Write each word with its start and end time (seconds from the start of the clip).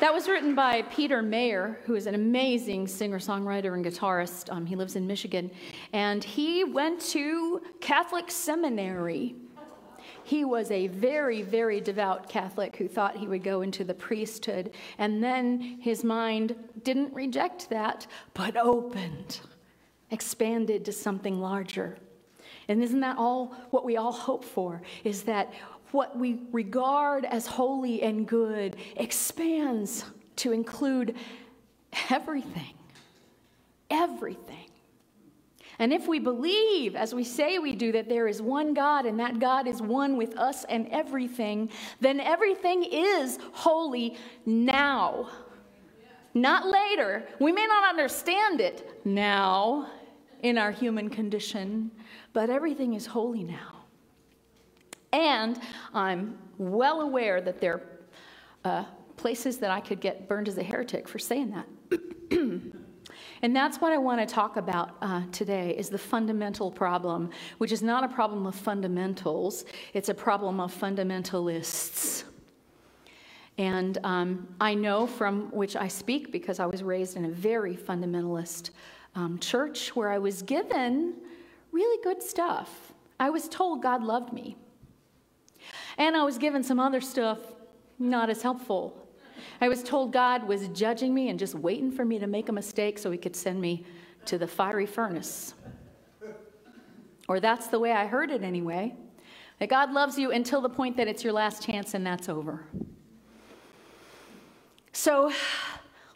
That 0.00 0.12
was 0.12 0.28
written 0.28 0.56
by 0.56 0.82
Peter 0.82 1.22
Mayer, 1.22 1.78
who 1.84 1.94
is 1.94 2.06
an 2.06 2.16
amazing 2.16 2.88
singer 2.88 3.20
songwriter 3.20 3.74
and 3.74 3.84
guitarist. 3.84 4.52
Um, 4.52 4.66
he 4.66 4.74
lives 4.74 4.96
in 4.96 5.06
Michigan. 5.06 5.50
And 5.92 6.22
he 6.22 6.64
went 6.64 7.00
to 7.12 7.62
Catholic 7.80 8.28
seminary. 8.28 9.36
He 10.24 10.44
was 10.44 10.70
a 10.72 10.88
very, 10.88 11.42
very 11.42 11.80
devout 11.80 12.28
Catholic 12.28 12.76
who 12.76 12.88
thought 12.88 13.16
he 13.16 13.28
would 13.28 13.44
go 13.44 13.62
into 13.62 13.84
the 13.84 13.94
priesthood. 13.94 14.74
And 14.98 15.22
then 15.22 15.78
his 15.80 16.02
mind 16.02 16.56
didn't 16.82 17.14
reject 17.14 17.70
that, 17.70 18.06
but 18.34 18.56
opened, 18.56 19.40
expanded 20.10 20.84
to 20.86 20.92
something 20.92 21.40
larger. 21.40 21.96
And 22.66 22.82
isn't 22.82 23.00
that 23.00 23.16
all 23.16 23.54
what 23.70 23.84
we 23.84 23.96
all 23.96 24.12
hope 24.12 24.44
for? 24.44 24.82
Is 25.04 25.22
that 25.22 25.52
what 25.94 26.18
we 26.18 26.40
regard 26.50 27.24
as 27.24 27.46
holy 27.46 28.02
and 28.02 28.26
good 28.26 28.76
expands 28.96 30.04
to 30.34 30.50
include 30.50 31.14
everything. 32.10 32.74
Everything. 33.90 34.68
And 35.78 35.92
if 35.92 36.08
we 36.08 36.18
believe, 36.18 36.96
as 36.96 37.14
we 37.14 37.22
say 37.22 37.58
we 37.58 37.76
do, 37.76 37.92
that 37.92 38.08
there 38.08 38.26
is 38.26 38.42
one 38.42 38.74
God 38.74 39.06
and 39.06 39.18
that 39.20 39.38
God 39.38 39.68
is 39.68 39.80
one 39.80 40.16
with 40.16 40.36
us 40.36 40.64
and 40.64 40.88
everything, 40.88 41.70
then 42.00 42.18
everything 42.18 42.84
is 42.84 43.38
holy 43.52 44.16
now. 44.46 45.30
Not 46.34 46.66
later. 46.66 47.24
We 47.38 47.52
may 47.52 47.66
not 47.66 47.88
understand 47.88 48.60
it 48.60 49.00
now 49.04 49.90
in 50.42 50.58
our 50.58 50.72
human 50.72 51.08
condition, 51.08 51.92
but 52.32 52.50
everything 52.50 52.94
is 52.94 53.06
holy 53.06 53.44
now. 53.44 53.73
And 55.14 55.60
I'm 55.94 56.36
well 56.58 57.00
aware 57.02 57.40
that 57.40 57.60
there 57.60 57.80
are 58.64 58.80
uh, 58.80 58.84
places 59.16 59.58
that 59.58 59.70
I 59.70 59.78
could 59.78 60.00
get 60.00 60.28
burned 60.28 60.48
as 60.48 60.58
a 60.58 60.62
heretic 60.62 61.06
for 61.06 61.20
saying 61.20 61.52
that. 61.52 62.00
and 63.42 63.54
that's 63.54 63.80
what 63.80 63.92
I 63.92 63.98
want 63.98 64.28
to 64.28 64.34
talk 64.34 64.56
about 64.56 64.96
uh, 65.00 65.22
today 65.30 65.70
is 65.78 65.88
the 65.88 65.98
fundamental 65.98 66.68
problem, 66.68 67.30
which 67.58 67.70
is 67.70 67.80
not 67.80 68.02
a 68.02 68.08
problem 68.08 68.44
of 68.44 68.56
fundamentals, 68.56 69.64
it's 69.92 70.08
a 70.08 70.14
problem 70.14 70.58
of 70.58 70.74
fundamentalists. 70.74 72.24
And 73.56 73.98
um, 74.02 74.48
I 74.60 74.74
know 74.74 75.06
from 75.06 75.48
which 75.52 75.76
I 75.76 75.86
speak 75.86 76.32
because 76.32 76.58
I 76.58 76.66
was 76.66 76.82
raised 76.82 77.16
in 77.16 77.26
a 77.26 77.30
very 77.30 77.76
fundamentalist 77.76 78.70
um, 79.14 79.38
church 79.38 79.94
where 79.94 80.10
I 80.10 80.18
was 80.18 80.42
given 80.42 81.14
really 81.70 82.02
good 82.02 82.20
stuff. 82.20 82.92
I 83.20 83.30
was 83.30 83.48
told 83.48 83.80
God 83.80 84.02
loved 84.02 84.32
me. 84.32 84.56
And 85.98 86.16
I 86.16 86.24
was 86.24 86.38
given 86.38 86.62
some 86.62 86.80
other 86.80 87.00
stuff 87.00 87.38
not 87.98 88.30
as 88.30 88.42
helpful. 88.42 88.96
I 89.60 89.68
was 89.68 89.82
told 89.82 90.12
God 90.12 90.46
was 90.46 90.68
judging 90.68 91.14
me 91.14 91.28
and 91.28 91.38
just 91.38 91.54
waiting 91.54 91.90
for 91.90 92.04
me 92.04 92.18
to 92.18 92.26
make 92.26 92.48
a 92.48 92.52
mistake 92.52 92.98
so 92.98 93.10
he 93.10 93.18
could 93.18 93.36
send 93.36 93.60
me 93.60 93.84
to 94.26 94.38
the 94.38 94.46
fiery 94.46 94.86
furnace. 94.86 95.54
Or 97.28 97.40
that's 97.40 97.68
the 97.68 97.78
way 97.78 97.92
I 97.92 98.06
heard 98.06 98.30
it 98.30 98.42
anyway. 98.42 98.94
That 99.58 99.68
God 99.68 99.92
loves 99.92 100.18
you 100.18 100.32
until 100.32 100.60
the 100.60 100.68
point 100.68 100.96
that 100.96 101.08
it's 101.08 101.22
your 101.22 101.32
last 101.32 101.62
chance 101.62 101.94
and 101.94 102.04
that's 102.06 102.28
over. 102.28 102.66
So, 104.92 105.32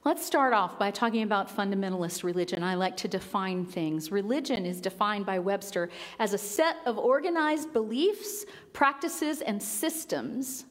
Let's 0.08 0.24
start 0.24 0.54
off 0.54 0.78
by 0.78 0.90
talking 0.90 1.22
about 1.22 1.54
fundamentalist 1.54 2.22
religion. 2.22 2.62
I 2.62 2.76
like 2.76 2.96
to 2.96 3.08
define 3.08 3.66
things. 3.66 4.10
Religion 4.10 4.64
is 4.64 4.80
defined 4.80 5.26
by 5.26 5.38
Webster 5.38 5.90
as 6.18 6.32
a 6.32 6.38
set 6.38 6.76
of 6.86 6.96
organized 6.96 7.74
beliefs, 7.74 8.46
practices, 8.72 9.42
and 9.42 9.62
systems 9.62 10.64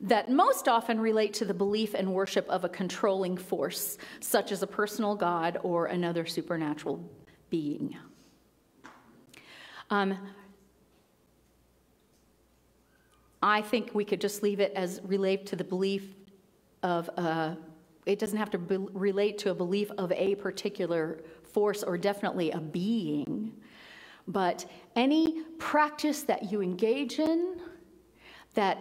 that 0.00 0.30
most 0.30 0.68
often 0.68 1.00
relate 1.00 1.34
to 1.34 1.44
the 1.44 1.52
belief 1.52 1.92
and 1.94 2.14
worship 2.14 2.48
of 2.48 2.62
a 2.62 2.68
controlling 2.68 3.36
force, 3.36 3.98
such 4.20 4.52
as 4.52 4.62
a 4.62 4.66
personal 4.68 5.16
God 5.16 5.58
or 5.64 5.86
another 5.86 6.24
supernatural 6.24 7.04
being. 7.50 7.96
Um, 9.90 10.16
I 13.42 13.60
think 13.60 13.90
we 13.92 14.04
could 14.04 14.20
just 14.20 14.44
leave 14.44 14.60
it 14.60 14.70
as 14.76 15.00
relate 15.02 15.46
to 15.46 15.56
the 15.56 15.64
belief 15.64 16.14
of 16.84 17.08
a 17.08 17.56
it 18.08 18.18
doesn't 18.18 18.38
have 18.38 18.50
to 18.50 18.58
be, 18.58 18.78
relate 18.78 19.36
to 19.38 19.50
a 19.50 19.54
belief 19.54 19.90
of 19.98 20.10
a 20.12 20.34
particular 20.36 21.20
force 21.42 21.82
or 21.82 21.98
definitely 21.98 22.50
a 22.52 22.58
being, 22.58 23.52
but 24.26 24.64
any 24.96 25.42
practice 25.58 26.22
that 26.22 26.50
you 26.50 26.62
engage 26.62 27.18
in 27.18 27.60
that 28.54 28.78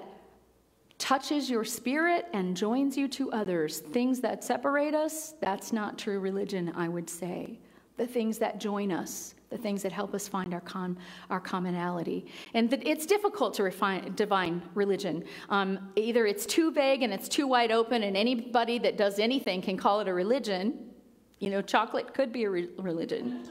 touches 0.98 1.50
your 1.50 1.66
spirit 1.66 2.26
and 2.34 2.56
joins 2.56 2.98
you 2.98 3.08
to 3.10 3.30
others, 3.34 3.80
things 3.80 4.22
that 4.22 4.46
separate 4.46 4.96
us, 4.96 5.36
that's 5.42 5.74
not 5.74 5.98
true 5.98 6.20
religion, 6.20 6.72
I 6.74 6.88
would 6.88 7.10
say. 7.10 7.60
The 7.98 8.08
things 8.08 8.38
that 8.40 8.60
join 8.60 8.92
us, 8.94 9.36
the 9.50 9.58
things 9.58 9.82
that 9.84 9.92
help 9.92 10.14
us 10.14 10.28
find 10.28 10.54
our, 10.54 10.62
com- 10.62 10.98
our 11.30 11.40
commonality. 11.40 12.26
And 12.54 12.70
that 12.70 12.86
it's 12.86 13.06
difficult 13.06 13.54
to 13.56 13.64
refine, 13.64 14.14
divine 14.16 14.62
religion. 14.74 15.24
Um, 15.50 15.92
either 15.96 16.26
it's 16.26 16.46
too 16.46 16.72
vague 16.72 17.04
and 17.04 17.14
it's 17.14 17.30
too 17.30 17.48
wide 17.48 17.72
open, 17.72 18.04
and 18.04 18.18
anybody 18.18 18.78
that 18.80 18.98
does 18.98 19.20
anything 19.20 19.62
can 19.62 19.78
call 19.78 20.02
it 20.02 20.08
a 20.08 20.14
religion. 20.14 20.92
You 21.40 21.50
know, 21.50 21.62
chocolate 21.62 22.14
could 22.14 22.34
be 22.34 22.44
a 22.44 22.50
re- 22.50 22.70
religion. 22.78 23.48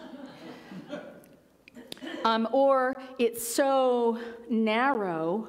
um, 2.24 2.48
or 2.52 2.94
it's 3.18 3.46
so 3.46 4.18
narrow 4.50 5.48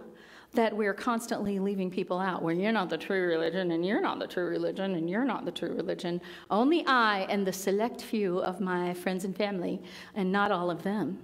that 0.57 0.75
we're 0.75 0.93
constantly 0.93 1.59
leaving 1.59 1.91
people 1.91 2.17
out 2.17 2.41
where 2.41 2.53
you're 2.53 2.71
not 2.71 2.89
the 2.89 2.97
true 2.97 3.27
religion 3.27 3.71
and 3.71 3.85
you're 3.85 4.01
not 4.01 4.17
the 4.17 4.25
true 4.25 4.47
religion 4.47 4.95
and 4.95 5.07
you're 5.07 5.23
not 5.23 5.45
the 5.45 5.51
true 5.51 5.71
religion. 5.75 6.19
Only 6.49 6.83
I 6.87 7.27
and 7.29 7.45
the 7.45 7.53
select 7.53 8.01
few 8.01 8.39
of 8.39 8.59
my 8.59 8.95
friends 8.95 9.23
and 9.23 9.37
family, 9.37 9.79
and 10.15 10.31
not 10.31 10.51
all 10.51 10.71
of 10.71 10.81
them, 10.81 11.19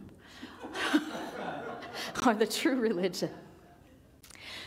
are 2.23 2.35
the 2.35 2.45
true 2.45 2.79
religion. 2.79 3.31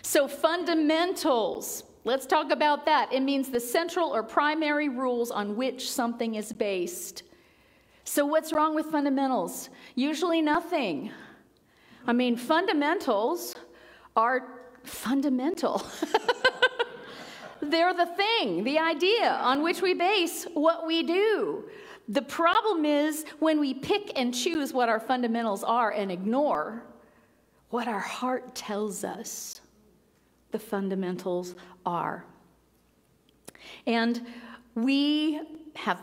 So, 0.02 0.26
fundamentals. 0.26 1.84
Let's 2.04 2.26
talk 2.26 2.50
about 2.50 2.86
that. 2.86 3.12
It 3.12 3.20
means 3.20 3.48
the 3.48 3.60
central 3.60 4.14
or 4.14 4.24
primary 4.24 4.88
rules 4.88 5.30
on 5.30 5.54
which 5.54 5.90
something 5.90 6.34
is 6.34 6.52
based. 6.52 7.22
So, 8.02 8.26
what's 8.26 8.52
wrong 8.52 8.74
with 8.74 8.86
fundamentals? 8.86 9.68
Usually 9.94 10.42
nothing. 10.42 11.12
I 12.04 12.12
mean, 12.12 12.36
fundamentals 12.36 13.54
are 14.16 14.55
fundamental. 14.86 15.86
They're 17.60 17.94
the 17.94 18.06
thing, 18.06 18.64
the 18.64 18.78
idea 18.78 19.30
on 19.30 19.62
which 19.62 19.82
we 19.82 19.94
base 19.94 20.46
what 20.54 20.86
we 20.86 21.02
do. 21.02 21.64
The 22.08 22.22
problem 22.22 22.84
is 22.84 23.24
when 23.40 23.58
we 23.58 23.74
pick 23.74 24.12
and 24.16 24.32
choose 24.32 24.72
what 24.72 24.88
our 24.88 25.00
fundamentals 25.00 25.64
are 25.64 25.90
and 25.90 26.12
ignore 26.12 26.84
what 27.70 27.88
our 27.88 28.00
heart 28.00 28.54
tells 28.54 29.02
us 29.02 29.60
the 30.52 30.58
fundamentals 30.58 31.56
are. 31.84 32.24
And 33.86 34.24
we 34.74 35.40
have 35.74 36.00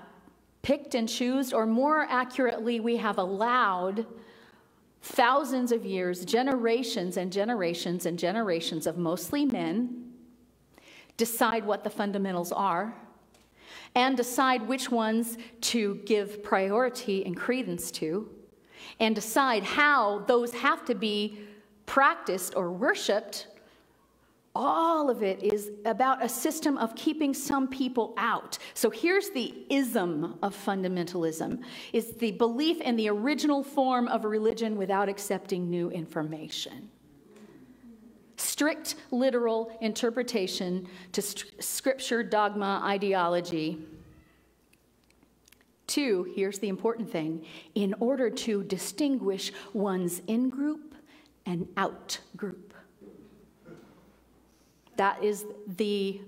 picked 0.62 0.96
and 0.96 1.08
chosen, 1.08 1.54
or 1.56 1.66
more 1.66 2.02
accurately, 2.10 2.80
we 2.80 2.98
have 2.98 3.18
allowed 3.18 4.06
thousands 5.04 5.74
of 5.74 5.86
years, 5.86 6.24
generations 6.24 7.18
and 7.18 7.32
generations 7.32 8.06
and 8.06 8.18
generations 8.18 8.88
of 8.88 8.98
mostly 8.98 9.46
men 9.46 10.12
decide 11.18 11.66
what 11.66 11.84
the 11.84 11.90
fundamentals 11.90 12.52
are 12.54 12.96
and 13.96 14.16
decide 14.18 14.66
which 14.68 14.90
ones 14.90 15.38
to 15.60 15.96
give 16.06 16.42
priority 16.42 17.24
and 17.26 17.36
credence 17.36 17.92
to 17.92 18.30
and 19.02 19.14
decide 19.14 19.64
how 19.64 20.20
those 20.20 20.54
have 20.54 20.86
to 20.86 20.96
be 20.96 21.38
practiced 21.86 22.56
or 22.56 22.72
worshiped 22.72 23.48
all 24.56 25.10
of 25.10 25.24
it 25.24 25.42
is 25.42 25.72
about 25.86 26.24
a 26.24 26.30
system 26.30 26.78
of 26.78 26.96
keeping 26.96 27.34
some 27.34 27.68
people 27.68 28.14
out. 28.18 28.60
So 28.76 28.92
here's 28.92 29.32
the 29.32 29.66
ism 29.70 30.38
of 30.44 30.56
fundamentalism 30.56 31.64
is 31.92 32.12
the 32.18 32.32
belief 32.34 32.80
in 32.82 32.96
the 32.96 33.10
original 33.10 33.64
form 33.64 34.08
of 34.08 34.26
religion 34.26 34.78
without 34.78 35.10
accepting 35.10 35.70
new 35.70 35.90
information. 35.90 36.90
Strict 38.38 38.96
literal 39.10 39.76
interpretation 39.82 40.88
to 41.14 41.22
scripture, 41.22 42.22
dogma, 42.22 42.82
ideology. 42.84 43.80
Two, 45.88 46.32
here's 46.36 46.60
the 46.60 46.68
important 46.68 47.12
thing 47.12 47.46
in 47.74 47.96
order 48.00 48.30
to 48.30 48.64
distinguish 48.64 49.52
one's 49.74 50.22
in 50.28 50.50
group 50.50 50.96
and 51.46 51.68
out 51.78 52.20
group. 52.36 52.73
That 54.98 55.24
is 55.24 55.46
the 55.78 56.22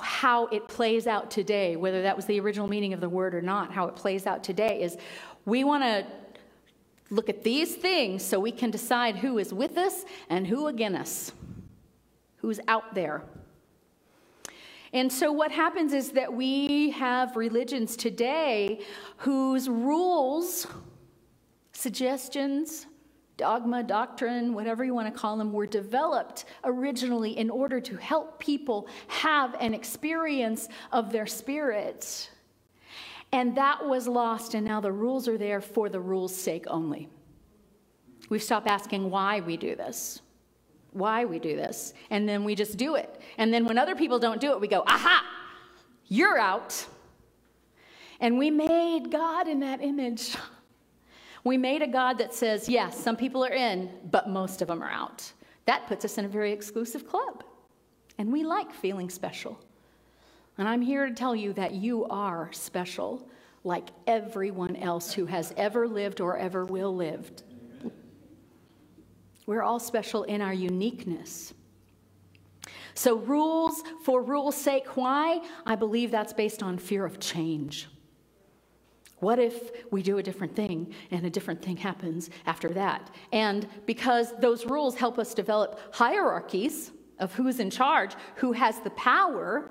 how 0.00 0.46
it 0.46 0.68
plays 0.68 1.06
out 1.06 1.30
today, 1.30 1.76
whether 1.76 2.02
that 2.02 2.16
was 2.16 2.26
the 2.26 2.40
original 2.40 2.66
meaning 2.66 2.92
of 2.92 3.00
the 3.00 3.08
word 3.08 3.34
or 3.34 3.42
not, 3.42 3.72
how 3.72 3.86
it 3.86 3.96
plays 3.96 4.26
out 4.26 4.42
today 4.42 4.82
is 4.82 4.96
we 5.44 5.64
want 5.64 5.82
to 5.82 6.06
look 7.10 7.28
at 7.28 7.42
these 7.42 7.74
things 7.74 8.24
so 8.24 8.38
we 8.38 8.52
can 8.52 8.70
decide 8.70 9.16
who 9.16 9.38
is 9.38 9.52
with 9.52 9.76
us 9.76 10.04
and 10.28 10.46
who 10.46 10.68
against 10.68 11.00
us, 11.00 11.32
who's 12.36 12.60
out 12.68 12.94
there. 12.94 13.22
And 14.92 15.12
so, 15.12 15.30
what 15.30 15.52
happens 15.52 15.92
is 15.92 16.12
that 16.12 16.32
we 16.32 16.90
have 16.90 17.36
religions 17.36 17.96
today 17.96 18.80
whose 19.18 19.68
rules, 19.68 20.66
suggestions, 21.72 22.86
dogma, 23.40 23.82
doctrine, 23.82 24.52
whatever 24.52 24.84
you 24.84 24.92
want 24.92 25.12
to 25.12 25.18
call 25.18 25.38
them, 25.38 25.50
were 25.50 25.66
developed 25.66 26.44
originally 26.62 27.38
in 27.38 27.48
order 27.48 27.80
to 27.80 27.96
help 27.96 28.38
people 28.38 28.86
have 29.08 29.56
an 29.60 29.72
experience 29.72 30.68
of 30.92 31.10
their 31.10 31.26
spirit. 31.26 32.30
And 33.32 33.56
that 33.56 33.82
was 33.82 34.06
lost, 34.06 34.52
and 34.52 34.66
now 34.66 34.78
the 34.82 34.92
rules 34.92 35.26
are 35.26 35.38
there 35.38 35.62
for 35.62 35.88
the 35.88 35.98
rules' 35.98 36.34
sake 36.36 36.66
only. 36.66 37.08
We've 38.28 38.42
stopped 38.42 38.66
asking 38.66 39.08
why 39.08 39.40
we 39.40 39.56
do 39.56 39.74
this, 39.74 40.20
why 40.92 41.24
we 41.24 41.38
do 41.38 41.56
this, 41.56 41.94
and 42.10 42.28
then 42.28 42.44
we 42.44 42.54
just 42.54 42.76
do 42.76 42.96
it. 42.96 43.22
And 43.38 43.54
then 43.54 43.64
when 43.64 43.78
other 43.78 43.94
people 43.96 44.18
don't 44.18 44.40
do 44.40 44.52
it, 44.52 44.60
we 44.60 44.68
go, 44.68 44.82
aha, 44.86 45.24
you're 46.08 46.38
out. 46.38 46.86
And 48.20 48.36
we 48.36 48.50
made 48.50 49.10
God 49.10 49.48
in 49.48 49.60
that 49.60 49.82
image. 49.82 50.36
We 51.44 51.56
made 51.56 51.82
a 51.82 51.86
God 51.86 52.18
that 52.18 52.34
says, 52.34 52.68
yes, 52.68 52.98
some 52.98 53.16
people 53.16 53.44
are 53.44 53.52
in, 53.52 53.90
but 54.10 54.28
most 54.28 54.60
of 54.62 54.68
them 54.68 54.82
are 54.82 54.90
out. 54.90 55.32
That 55.64 55.86
puts 55.86 56.04
us 56.04 56.18
in 56.18 56.24
a 56.24 56.28
very 56.28 56.52
exclusive 56.52 57.06
club. 57.06 57.44
And 58.18 58.30
we 58.32 58.44
like 58.44 58.72
feeling 58.74 59.08
special. 59.08 59.58
And 60.58 60.68
I'm 60.68 60.82
here 60.82 61.06
to 61.06 61.14
tell 61.14 61.34
you 61.34 61.54
that 61.54 61.72
you 61.72 62.04
are 62.06 62.50
special, 62.52 63.28
like 63.64 63.88
everyone 64.06 64.76
else 64.76 65.12
who 65.12 65.24
has 65.26 65.54
ever 65.56 65.88
lived 65.88 66.20
or 66.20 66.36
ever 66.36 66.66
will 66.66 66.94
live. 66.94 67.30
We're 69.46 69.62
all 69.62 69.80
special 69.80 70.24
in 70.24 70.42
our 70.42 70.52
uniqueness. 70.52 71.54
So, 72.94 73.16
rules 73.16 73.82
for 74.04 74.22
rules' 74.22 74.56
sake, 74.56 74.96
why? 74.96 75.40
I 75.64 75.74
believe 75.76 76.10
that's 76.10 76.32
based 76.32 76.62
on 76.62 76.76
fear 76.76 77.06
of 77.06 77.18
change. 77.18 77.88
What 79.20 79.38
if 79.38 79.70
we 79.90 80.02
do 80.02 80.18
a 80.18 80.22
different 80.22 80.56
thing 80.56 80.92
and 81.10 81.24
a 81.24 81.30
different 81.30 81.62
thing 81.62 81.76
happens 81.76 82.30
after 82.46 82.68
that? 82.70 83.10
And 83.32 83.68
because 83.86 84.34
those 84.40 84.66
rules 84.66 84.96
help 84.96 85.18
us 85.18 85.34
develop 85.34 85.78
hierarchies 85.94 86.90
of 87.18 87.32
who's 87.34 87.60
in 87.60 87.70
charge, 87.70 88.14
who 88.36 88.52
has 88.52 88.80
the 88.80 88.90
power, 88.90 89.70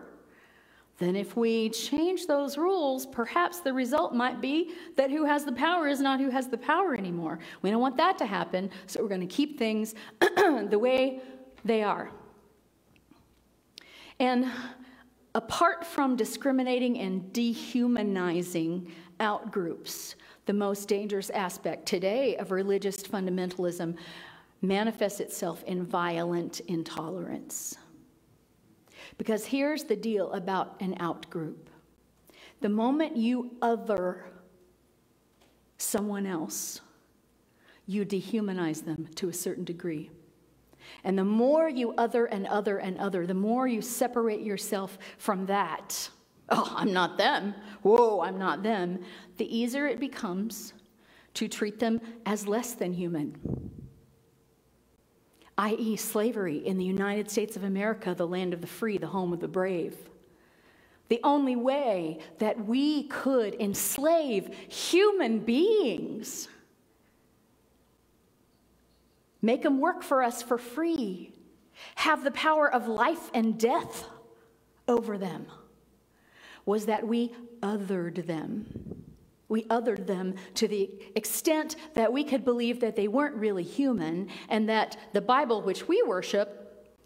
then 0.99 1.15
if 1.15 1.35
we 1.35 1.69
change 1.69 2.27
those 2.27 2.57
rules, 2.57 3.05
perhaps 3.07 3.61
the 3.61 3.73
result 3.73 4.13
might 4.13 4.39
be 4.39 4.73
that 4.97 5.09
who 5.09 5.25
has 5.25 5.45
the 5.45 5.51
power 5.51 5.87
is 5.87 5.99
not 5.99 6.19
who 6.19 6.29
has 6.29 6.47
the 6.47 6.57
power 6.57 6.93
anymore. 6.93 7.39
We 7.61 7.71
don't 7.71 7.81
want 7.81 7.97
that 7.97 8.17
to 8.19 8.25
happen, 8.25 8.69
so 8.85 9.01
we're 9.01 9.09
going 9.09 9.21
to 9.21 9.27
keep 9.27 9.57
things 9.57 9.95
the 10.19 10.77
way 10.79 11.21
they 11.65 11.83
are. 11.83 12.11
And 14.19 14.51
apart 15.35 15.85
from 15.85 16.15
discriminating 16.15 16.99
and 16.99 17.31
dehumanizing 17.33 18.91
outgroups. 19.19 20.15
The 20.45 20.53
most 20.53 20.87
dangerous 20.87 21.29
aspect 21.29 21.85
today 21.85 22.35
of 22.37 22.51
religious 22.51 23.03
fundamentalism 23.03 23.95
manifests 24.61 25.19
itself 25.19 25.63
in 25.63 25.85
violent 25.85 26.59
intolerance. 26.61 27.77
Because 29.17 29.45
here's 29.45 29.83
the 29.83 29.95
deal 29.95 30.31
about 30.33 30.79
an 30.81 30.95
outgroup 30.95 31.57
the 32.61 32.69
moment 32.69 33.15
you 33.15 33.51
other 33.61 34.25
someone 35.77 36.25
else, 36.25 36.81
you 37.85 38.05
dehumanize 38.05 38.83
them 38.83 39.07
to 39.15 39.29
a 39.29 39.33
certain 39.33 39.63
degree. 39.63 40.11
And 41.03 41.17
the 41.17 41.25
more 41.25 41.69
you 41.69 41.93
other 41.93 42.25
and 42.25 42.47
other 42.47 42.77
and 42.77 42.97
other, 42.97 43.25
the 43.25 43.33
more 43.33 43.67
you 43.67 43.81
separate 43.81 44.41
yourself 44.41 44.97
from 45.17 45.45
that 45.47 46.09
oh, 46.51 46.73
I'm 46.75 46.93
not 46.93 47.17
them. 47.17 47.55
Whoa, 47.81 48.21
I'm 48.21 48.37
not 48.37 48.63
them. 48.63 48.99
The 49.37 49.55
easier 49.55 49.87
it 49.87 49.99
becomes 49.99 50.73
to 51.35 51.47
treat 51.47 51.79
them 51.79 52.01
as 52.25 52.47
less 52.47 52.73
than 52.73 52.93
human. 52.93 53.71
I.e., 55.57 55.97
slavery 55.97 56.65
in 56.65 56.77
the 56.77 56.85
United 56.85 57.29
States 57.29 57.55
of 57.55 57.63
America, 57.63 58.15
the 58.15 58.27
land 58.27 58.53
of 58.53 58.61
the 58.61 58.67
free, 58.67 58.97
the 58.97 59.07
home 59.07 59.33
of 59.33 59.39
the 59.39 59.47
brave. 59.47 59.97
The 61.09 61.19
only 61.23 61.55
way 61.55 62.19
that 62.37 62.65
we 62.65 63.03
could 63.07 63.55
enslave 63.59 64.55
human 64.69 65.39
beings, 65.39 66.47
make 69.41 69.63
them 69.63 69.79
work 69.79 70.03
for 70.03 70.23
us 70.23 70.41
for 70.41 70.57
free, 70.57 71.33
have 71.95 72.23
the 72.23 72.31
power 72.31 72.71
of 72.71 72.87
life 72.87 73.29
and 73.33 73.57
death 73.59 74.05
over 74.87 75.17
them 75.17 75.45
was 76.65 76.85
that 76.85 77.07
we 77.07 77.33
othered 77.61 78.27
them. 78.27 78.65
We 79.47 79.63
othered 79.63 80.05
them 80.05 80.35
to 80.55 80.67
the 80.67 80.89
extent 81.15 81.75
that 81.95 82.13
we 82.13 82.23
could 82.23 82.45
believe 82.45 82.79
that 82.81 82.95
they 82.95 83.07
weren't 83.07 83.35
really 83.35 83.63
human 83.63 84.29
and 84.49 84.69
that 84.69 84.97
the 85.13 85.21
Bible, 85.21 85.63
which 85.63 85.87
we 85.87 86.03
worship, 86.03 86.55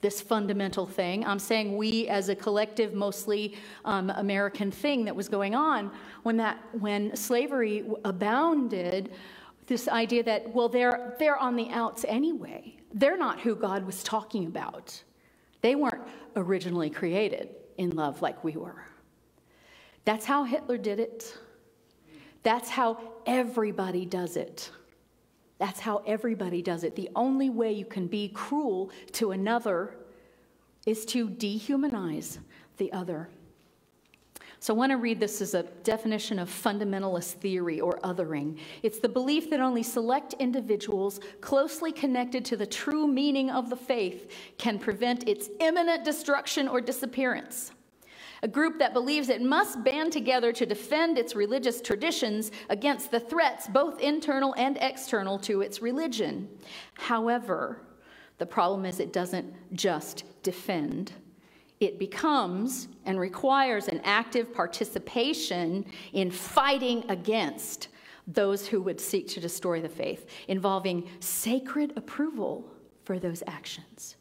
this 0.01 0.19
fundamental 0.19 0.85
thing, 0.85 1.25
I'm 1.25 1.39
saying 1.39 1.77
we 1.77 2.09
as 2.09 2.27
a 2.27 2.35
collective, 2.35 2.93
mostly 2.93 3.55
um, 3.85 4.09
American 4.09 4.69
thing 4.69 5.05
that 5.05 5.15
was 5.15 5.29
going 5.29 5.55
on, 5.55 5.91
when, 6.23 6.35
that, 6.37 6.59
when 6.73 7.15
slavery 7.15 7.85
abounded, 8.03 9.13
this 9.67 9.87
idea 9.87 10.23
that, 10.23 10.53
well, 10.53 10.69
they're, 10.69 11.15
they're 11.19 11.37
on 11.37 11.55
the 11.55 11.69
outs 11.69 12.05
anyway. 12.07 12.75
They're 12.93 13.17
not 13.17 13.39
who 13.39 13.55
God 13.55 13.85
was 13.85 14.03
talking 14.03 14.45
about. 14.45 15.01
They 15.61 15.75
weren't 15.75 16.01
originally 16.35 16.89
created 16.89 17.49
in 17.77 17.91
love 17.91 18.21
like 18.21 18.43
we 18.43 18.53
were. 18.57 18.85
That's 20.05 20.25
how 20.25 20.43
Hitler 20.43 20.77
did 20.77 20.99
it. 20.99 21.37
That's 22.43 22.69
how 22.69 22.99
everybody 23.25 24.05
does 24.05 24.35
it. 24.35 24.69
That's 25.59 25.79
how 25.79 26.03
everybody 26.05 26.61
does 26.61 26.83
it. 26.83 26.95
The 26.95 27.09
only 27.15 27.49
way 27.49 27.71
you 27.71 27.85
can 27.85 28.07
be 28.07 28.27
cruel 28.27 28.91
to 29.13 29.31
another 29.31 29.95
is 30.85 31.05
to 31.05 31.29
dehumanize 31.29 32.39
the 32.77 32.91
other. 32.91 33.29
So 34.63 34.73
I 34.73 34.77
want 34.77 34.91
to 34.93 34.97
read 34.97 35.19
this 35.19 35.41
as 35.41 35.55
a 35.55 35.63
definition 35.83 36.39
of 36.39 36.49
fundamentalist 36.49 37.33
theory 37.33 37.81
or 37.81 37.99
othering. 38.01 38.57
It's 38.81 38.99
the 38.99 39.09
belief 39.09 39.49
that 39.49 39.59
only 39.59 39.83
select 39.83 40.35
individuals 40.39 41.19
closely 41.41 41.91
connected 41.91 42.45
to 42.45 42.55
the 42.55 42.65
true 42.65 43.05
meaning 43.05 43.49
of 43.49 43.69
the 43.69 43.75
faith 43.75 44.31
can 44.57 44.79
prevent 44.79 45.27
its 45.27 45.49
imminent 45.59 46.05
destruction 46.05 46.69
or 46.69 46.79
disappearance 46.79 47.71
a 48.41 48.47
group 48.47 48.79
that 48.79 48.93
believes 48.93 49.27
it 49.29 49.41
must 49.41 49.83
band 49.83 50.13
together 50.13 50.51
to 50.53 50.65
defend 50.65 51.17
its 51.17 51.33
religious 51.35 51.81
traditions 51.81 52.51
against 52.69 53.09
the 53.09 53.19
threats, 53.19 53.67
both 53.67 54.01
internal 54.01 54.53
and 54.57 54.77
external, 54.81 55.39
to 55.39 55.61
its 55.61 55.81
religion. 55.81 56.49
However, 56.95 57.81
the 58.39 58.45
problem 58.45 58.85
is 58.85 58.99
it 58.99 59.13
doesn't 59.13 59.53
just 59.73 60.25
defend. 60.43 61.13
It 61.79 61.99
becomes 61.99 62.87
and 63.05 63.19
requires 63.19 63.87
an 63.87 64.01
active 64.03 64.53
participation 64.53 65.85
in 66.13 66.31
fighting 66.31 67.03
against 67.09 67.89
those 68.27 68.67
who 68.67 68.81
would 68.81 69.01
seek 69.01 69.27
to 69.29 69.39
destroy 69.39 69.81
the 69.81 69.89
faith, 69.89 70.29
involving 70.47 71.09
sacred 71.19 71.93
approval 71.97 72.65
for 73.03 73.19
those 73.19 73.43
actions. 73.47 74.15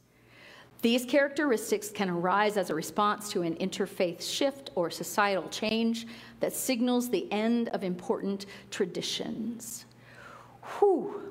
These 0.83 1.05
characteristics 1.05 1.91
can 1.91 2.11
arise 2.11 2.57
as 2.57 2.71
a 2.71 2.75
response 2.75 3.31
to 3.31 3.43
an 3.43 3.55
interfaith 3.57 4.21
shift 4.21 4.71
or 4.75 4.91
societal 4.91 5.49
change 5.49 6.09
that 6.41 6.53
signals 6.53 7.09
the 7.09 7.31
end 7.31 7.69
of 7.69 7.85
important 7.85 8.47
traditions. 8.73 9.85
Whew. 10.79 11.31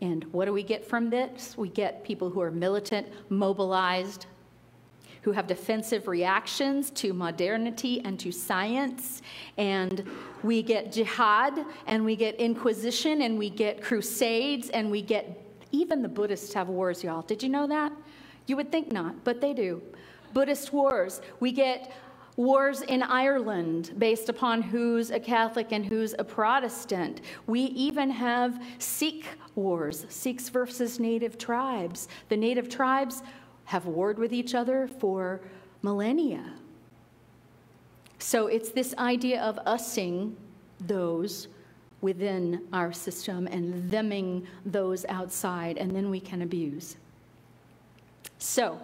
And 0.00 0.24
what 0.32 0.44
do 0.44 0.52
we 0.52 0.62
get 0.62 0.84
from 0.84 1.10
this? 1.10 1.56
We 1.58 1.68
get 1.68 2.04
people 2.04 2.30
who 2.30 2.40
are 2.40 2.52
militant, 2.52 3.08
mobilized, 3.28 4.26
who 5.22 5.32
have 5.32 5.46
defensive 5.46 6.08
reactions 6.08 6.90
to 6.90 7.12
modernity 7.12 8.00
and 8.04 8.18
to 8.20 8.30
science. 8.30 9.22
And 9.56 10.04
we 10.42 10.62
get 10.62 10.92
jihad, 10.92 11.64
and 11.86 12.04
we 12.04 12.16
get 12.16 12.34
inquisition, 12.36 13.22
and 13.22 13.38
we 13.38 13.48
get 13.48 13.82
crusades, 13.82 14.68
and 14.70 14.90
we 14.90 15.00
get 15.00 15.38
even 15.70 16.02
the 16.02 16.08
Buddhists 16.08 16.52
have 16.52 16.68
wars, 16.68 17.02
y'all. 17.02 17.22
Did 17.22 17.42
you 17.42 17.48
know 17.48 17.66
that? 17.66 17.92
You 18.46 18.56
would 18.56 18.70
think 18.70 18.92
not, 18.92 19.24
but 19.24 19.40
they 19.40 19.54
do. 19.54 19.80
Buddhist 20.34 20.72
wars. 20.72 21.20
We 21.40 21.52
get 21.52 21.92
wars 22.36 22.82
in 22.82 23.02
Ireland 23.02 23.92
based 23.98 24.28
upon 24.28 24.62
who's 24.62 25.10
a 25.10 25.20
Catholic 25.20 25.68
and 25.70 25.84
who's 25.84 26.14
a 26.18 26.24
Protestant. 26.24 27.20
We 27.46 27.60
even 27.60 28.10
have 28.10 28.62
Sikh 28.78 29.26
wars, 29.54 30.06
Sikhs 30.08 30.48
versus 30.48 30.98
native 30.98 31.38
tribes. 31.38 32.08
The 32.28 32.36
native 32.36 32.68
tribes 32.68 33.22
have 33.72 33.86
warred 33.86 34.18
with 34.18 34.34
each 34.34 34.54
other 34.54 34.86
for 35.00 35.40
millennia. 35.80 36.44
So 38.18 38.46
it's 38.46 38.70
this 38.70 38.94
idea 38.98 39.40
of 39.40 39.58
using 39.66 40.36
those 40.86 41.48
within 42.02 42.66
our 42.74 42.92
system 42.92 43.46
and 43.46 43.90
theming 43.90 44.44
those 44.66 45.06
outside, 45.08 45.78
and 45.78 45.90
then 45.96 46.10
we 46.10 46.20
can 46.20 46.42
abuse. 46.42 46.96
So, 48.36 48.78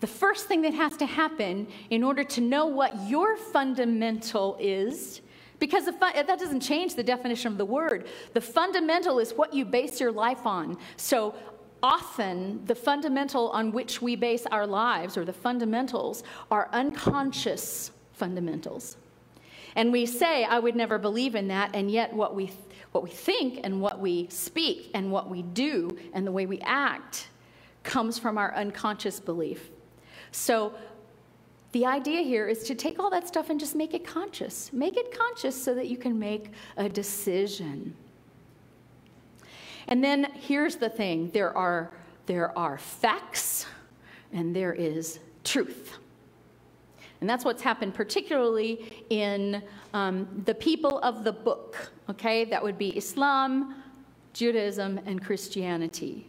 the 0.00 0.06
first 0.06 0.48
thing 0.48 0.60
that 0.62 0.74
has 0.74 0.98
to 0.98 1.06
happen 1.06 1.66
in 1.88 2.04
order 2.04 2.24
to 2.24 2.42
know 2.42 2.66
what 2.66 2.92
your 3.08 3.38
fundamental 3.38 4.58
is, 4.60 5.22
because 5.60 5.86
that 5.86 6.26
doesn't 6.26 6.60
change 6.60 6.94
the 6.94 7.04
definition 7.04 7.52
of 7.52 7.56
the 7.56 7.64
word. 7.64 8.08
The 8.34 8.40
fundamental 8.40 9.18
is 9.18 9.32
what 9.32 9.54
you 9.54 9.64
base 9.64 9.98
your 9.98 10.12
life 10.12 10.44
on. 10.44 10.76
So 10.96 11.34
often, 11.82 12.64
the 12.66 12.74
fundamental 12.74 13.50
on 13.50 13.72
which 13.72 14.00
we 14.00 14.16
base 14.16 14.46
our 14.46 14.66
lives, 14.66 15.16
or 15.16 15.24
the 15.24 15.32
fundamentals, 15.32 16.22
are 16.50 16.68
unconscious 16.72 17.90
fundamentals. 18.12 18.96
And 19.74 19.90
we 19.90 20.06
say, 20.06 20.44
I 20.44 20.58
would 20.58 20.76
never 20.76 20.98
believe 20.98 21.34
in 21.34 21.48
that, 21.48 21.74
and 21.74 21.90
yet 21.90 22.12
what 22.12 22.34
we, 22.34 22.52
what 22.92 23.02
we 23.02 23.10
think 23.10 23.60
and 23.64 23.80
what 23.80 24.00
we 24.00 24.28
speak 24.30 24.90
and 24.94 25.10
what 25.10 25.30
we 25.30 25.42
do 25.42 25.96
and 26.12 26.26
the 26.26 26.32
way 26.32 26.46
we 26.46 26.60
act 26.60 27.28
comes 27.82 28.18
from 28.18 28.38
our 28.38 28.54
unconscious 28.54 29.18
belief. 29.18 29.70
So 30.30 30.74
the 31.72 31.86
idea 31.86 32.20
here 32.20 32.46
is 32.48 32.64
to 32.64 32.74
take 32.74 32.98
all 32.98 33.10
that 33.10 33.26
stuff 33.26 33.50
and 33.50 33.58
just 33.58 33.74
make 33.74 33.94
it 33.94 34.06
conscious. 34.06 34.72
Make 34.72 34.96
it 34.96 35.16
conscious 35.16 35.60
so 35.60 35.74
that 35.74 35.88
you 35.88 35.96
can 35.96 36.18
make 36.18 36.50
a 36.76 36.88
decision. 36.88 37.96
And 39.88 40.02
then 40.02 40.28
here's 40.34 40.76
the 40.76 40.88
thing 40.88 41.30
there 41.30 41.56
are, 41.56 41.90
there 42.26 42.56
are 42.56 42.78
facts 42.78 43.66
and 44.32 44.54
there 44.54 44.72
is 44.72 45.18
truth. 45.44 45.98
And 47.20 47.30
that's 47.30 47.44
what's 47.44 47.62
happened, 47.62 47.94
particularly 47.94 49.04
in 49.10 49.62
um, 49.94 50.42
the 50.44 50.54
people 50.54 50.98
of 51.00 51.22
the 51.22 51.32
book, 51.32 51.92
okay? 52.10 52.44
That 52.44 52.62
would 52.62 52.76
be 52.76 52.96
Islam, 52.96 53.76
Judaism, 54.32 54.98
and 55.06 55.24
Christianity. 55.24 56.26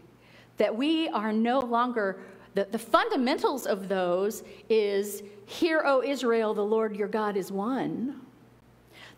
That 0.58 0.76
we 0.76 1.08
are 1.10 1.34
no 1.34 1.60
longer 1.60 2.20
the, 2.54 2.66
the 2.66 2.78
fundamentals 2.78 3.66
of 3.66 3.88
those 3.88 4.44
is 4.70 5.24
Hear, 5.46 5.84
O 5.86 6.04
Israel, 6.04 6.54
the 6.54 6.64
Lord 6.64 6.96
your 6.96 7.08
God 7.08 7.36
is 7.36 7.52
one. 7.52 8.22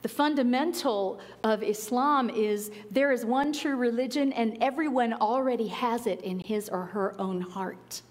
The 0.06 0.10
fundamental 0.10 1.20
of 1.44 1.64
Islam 1.64 2.30
is 2.30 2.70
there 2.92 3.12
is 3.12 3.26
one 3.26 3.52
true 3.52 3.76
religion, 3.76 4.34
and 4.34 4.56
everyone 4.62 5.14
already 5.14 5.66
has 5.70 6.06
it 6.06 6.22
in 6.22 6.40
his 6.42 6.70
or 6.70 6.86
her 6.86 7.20
own 7.20 7.42
heart. 7.42 8.04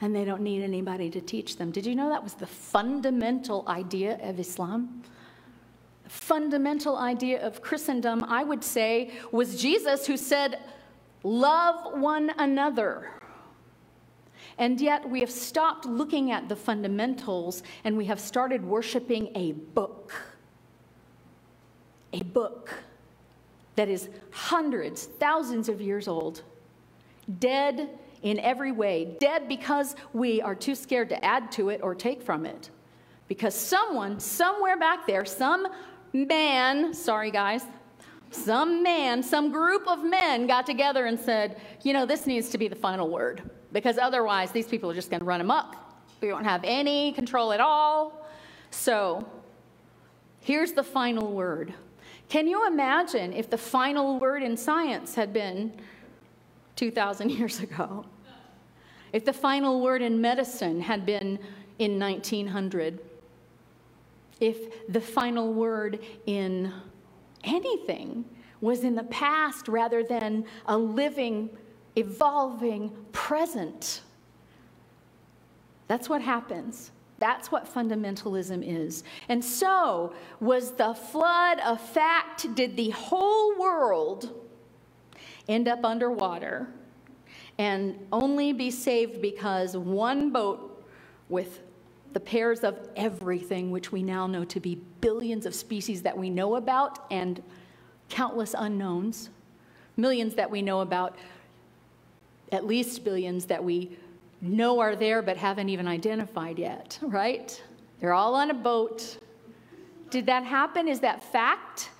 And 0.00 0.12
they 0.12 0.24
don't 0.24 0.42
need 0.42 0.60
anybody 0.60 1.08
to 1.10 1.20
teach 1.20 1.56
them. 1.56 1.70
Did 1.70 1.86
you 1.86 1.94
know 1.94 2.08
that 2.08 2.24
was 2.24 2.34
the 2.34 2.48
fundamental 2.48 3.64
idea 3.68 4.18
of 4.28 4.40
Islam? 4.40 5.04
The 6.02 6.10
fundamental 6.10 6.96
idea 6.96 7.40
of 7.46 7.62
Christendom, 7.62 8.24
I 8.24 8.42
would 8.42 8.64
say, 8.64 9.12
was 9.30 9.62
Jesus 9.62 10.08
who 10.08 10.16
said, 10.16 10.58
Love 11.22 11.96
one 11.96 12.32
another. 12.38 13.08
And 14.58 14.80
yet 14.80 15.08
we 15.08 15.20
have 15.20 15.30
stopped 15.30 15.86
looking 15.86 16.32
at 16.32 16.48
the 16.48 16.56
fundamentals 16.56 17.62
and 17.84 17.96
we 17.96 18.06
have 18.06 18.18
started 18.18 18.64
worshiping 18.64 19.30
a 19.36 19.52
book. 19.52 20.31
A 22.12 22.22
book 22.22 22.74
that 23.76 23.88
is 23.88 24.08
hundreds, 24.30 25.04
thousands 25.04 25.68
of 25.68 25.80
years 25.80 26.08
old, 26.08 26.42
dead 27.38 27.88
in 28.22 28.38
every 28.40 28.72
way, 28.72 29.16
dead 29.18 29.48
because 29.48 29.96
we 30.12 30.40
are 30.40 30.54
too 30.54 30.74
scared 30.74 31.08
to 31.08 31.24
add 31.24 31.50
to 31.52 31.70
it 31.70 31.80
or 31.82 31.94
take 31.94 32.22
from 32.22 32.46
it. 32.46 32.70
Because 33.28 33.54
someone, 33.54 34.20
somewhere 34.20 34.78
back 34.78 35.06
there, 35.06 35.24
some 35.24 35.66
man, 36.12 36.92
sorry 36.92 37.30
guys, 37.30 37.64
some 38.30 38.82
man, 38.82 39.22
some 39.22 39.50
group 39.50 39.86
of 39.86 40.04
men 40.04 40.46
got 40.46 40.66
together 40.66 41.06
and 41.06 41.18
said, 41.18 41.60
you 41.82 41.92
know, 41.92 42.06
this 42.06 42.26
needs 42.26 42.48
to 42.50 42.58
be 42.58 42.68
the 42.68 42.76
final 42.76 43.08
word 43.08 43.42
because 43.72 43.98
otherwise 43.98 44.52
these 44.52 44.66
people 44.66 44.90
are 44.90 44.94
just 44.94 45.10
going 45.10 45.20
to 45.20 45.26
run 45.26 45.40
amok. 45.40 45.76
We 46.20 46.32
won't 46.32 46.44
have 46.44 46.62
any 46.64 47.12
control 47.12 47.52
at 47.52 47.60
all. 47.60 48.26
So 48.70 49.26
here's 50.40 50.72
the 50.72 50.84
final 50.84 51.32
word. 51.32 51.74
Can 52.32 52.48
you 52.48 52.66
imagine 52.66 53.34
if 53.34 53.50
the 53.50 53.58
final 53.58 54.18
word 54.18 54.42
in 54.42 54.56
science 54.56 55.14
had 55.14 55.34
been 55.34 55.70
2,000 56.76 57.28
years 57.30 57.60
ago? 57.60 58.06
If 59.12 59.26
the 59.26 59.34
final 59.34 59.82
word 59.82 60.00
in 60.00 60.18
medicine 60.18 60.80
had 60.80 61.04
been 61.04 61.38
in 61.78 61.98
1900? 61.98 63.00
If 64.40 64.88
the 64.88 65.00
final 65.02 65.52
word 65.52 65.98
in 66.24 66.72
anything 67.44 68.24
was 68.62 68.82
in 68.82 68.94
the 68.94 69.04
past 69.04 69.68
rather 69.68 70.02
than 70.02 70.46
a 70.64 70.78
living 70.78 71.50
evolving, 71.96 72.96
present. 73.12 74.00
That's 75.86 76.08
what 76.08 76.22
happens. 76.22 76.92
That's 77.22 77.52
what 77.52 77.72
fundamentalism 77.72 78.64
is. 78.66 79.04
And 79.28 79.44
so, 79.44 80.12
was 80.40 80.72
the 80.72 80.92
flood 80.92 81.60
a 81.62 81.78
fact? 81.78 82.52
Did 82.56 82.76
the 82.76 82.90
whole 82.90 83.56
world 83.56 84.28
end 85.46 85.68
up 85.68 85.84
underwater 85.84 86.66
and 87.58 87.96
only 88.10 88.52
be 88.52 88.72
saved 88.72 89.22
because 89.22 89.76
one 89.76 90.32
boat 90.32 90.84
with 91.28 91.60
the 92.12 92.18
pairs 92.18 92.64
of 92.64 92.88
everything, 92.96 93.70
which 93.70 93.92
we 93.92 94.02
now 94.02 94.26
know 94.26 94.44
to 94.46 94.58
be 94.58 94.82
billions 95.00 95.46
of 95.46 95.54
species 95.54 96.02
that 96.02 96.18
we 96.18 96.28
know 96.28 96.56
about 96.56 97.06
and 97.12 97.40
countless 98.08 98.52
unknowns, 98.58 99.30
millions 99.96 100.34
that 100.34 100.50
we 100.50 100.60
know 100.60 100.80
about, 100.80 101.16
at 102.50 102.66
least 102.66 103.04
billions 103.04 103.46
that 103.46 103.62
we 103.62 103.96
know 104.42 104.80
are 104.80 104.96
there 104.96 105.22
but 105.22 105.36
haven't 105.36 105.68
even 105.68 105.86
identified 105.88 106.58
yet, 106.58 106.98
right? 107.00 107.62
They're 108.00 108.12
all 108.12 108.34
on 108.34 108.50
a 108.50 108.54
boat. 108.54 109.18
Did 110.10 110.26
that 110.26 110.44
happen? 110.44 110.88
Is 110.88 111.00
that 111.00 111.22
fact? 111.22 111.90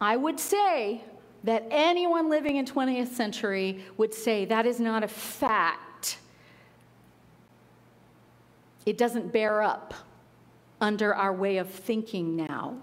I 0.00 0.16
would 0.16 0.40
say 0.40 1.04
that 1.44 1.66
anyone 1.70 2.28
living 2.28 2.56
in 2.56 2.66
20th 2.66 3.08
century 3.08 3.84
would 3.96 4.12
say 4.12 4.44
that 4.44 4.66
is 4.66 4.80
not 4.80 5.04
a 5.04 5.08
fact. 5.08 6.18
It 8.84 8.98
doesn't 8.98 9.32
bear 9.32 9.62
up 9.62 9.94
under 10.80 11.14
our 11.14 11.32
way 11.32 11.58
of 11.58 11.70
thinking 11.70 12.36
now. 12.36 12.76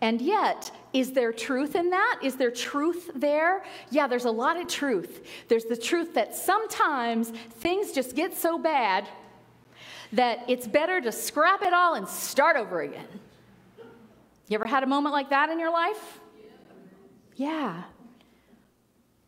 And 0.00 0.20
yet, 0.20 0.70
is 0.92 1.12
there 1.12 1.32
truth 1.32 1.74
in 1.74 1.90
that? 1.90 2.20
Is 2.22 2.36
there 2.36 2.50
truth 2.50 3.10
there? 3.14 3.64
Yeah, 3.90 4.06
there's 4.06 4.26
a 4.26 4.30
lot 4.30 4.60
of 4.60 4.68
truth. 4.68 5.26
There's 5.48 5.64
the 5.64 5.76
truth 5.76 6.14
that 6.14 6.34
sometimes 6.34 7.30
things 7.30 7.92
just 7.92 8.14
get 8.14 8.34
so 8.36 8.58
bad 8.58 9.08
that 10.12 10.40
it's 10.48 10.66
better 10.66 11.00
to 11.00 11.10
scrap 11.10 11.62
it 11.62 11.72
all 11.72 11.94
and 11.94 12.06
start 12.06 12.56
over 12.56 12.82
again. 12.82 13.08
You 14.48 14.54
ever 14.54 14.66
had 14.66 14.82
a 14.82 14.86
moment 14.86 15.12
like 15.12 15.30
that 15.30 15.50
in 15.50 15.58
your 15.58 15.72
life? 15.72 16.20
Yeah. 17.34 17.82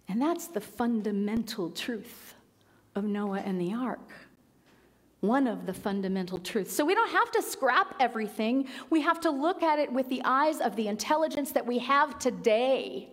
And 0.08 0.22
that's 0.22 0.46
the 0.46 0.60
fundamental 0.60 1.70
truth 1.70 2.34
of 2.94 3.04
Noah 3.04 3.40
and 3.40 3.60
the 3.60 3.74
ark 3.74 4.27
one 5.20 5.46
of 5.46 5.66
the 5.66 5.74
fundamental 5.74 6.38
truths. 6.38 6.72
So 6.72 6.84
we 6.84 6.94
don't 6.94 7.10
have 7.10 7.30
to 7.32 7.42
scrap 7.42 7.94
everything. 7.98 8.68
We 8.90 9.00
have 9.00 9.20
to 9.20 9.30
look 9.30 9.62
at 9.62 9.78
it 9.78 9.92
with 9.92 10.08
the 10.08 10.22
eyes 10.24 10.60
of 10.60 10.76
the 10.76 10.88
intelligence 10.88 11.50
that 11.52 11.66
we 11.66 11.78
have 11.78 12.18
today. 12.18 13.08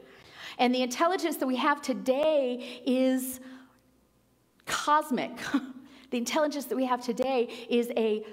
And 0.59 0.73
the 0.73 0.83
intelligence 0.83 1.37
that 1.37 1.47
we 1.47 1.55
have 1.55 1.81
today 1.81 2.81
is 2.85 3.39
cosmic. 4.65 5.31
the 6.11 6.17
intelligence 6.17 6.65
that 6.65 6.75
we 6.75 6.85
have 6.85 7.01
today 7.03 7.49
is 7.69 7.91
a 7.97 8.23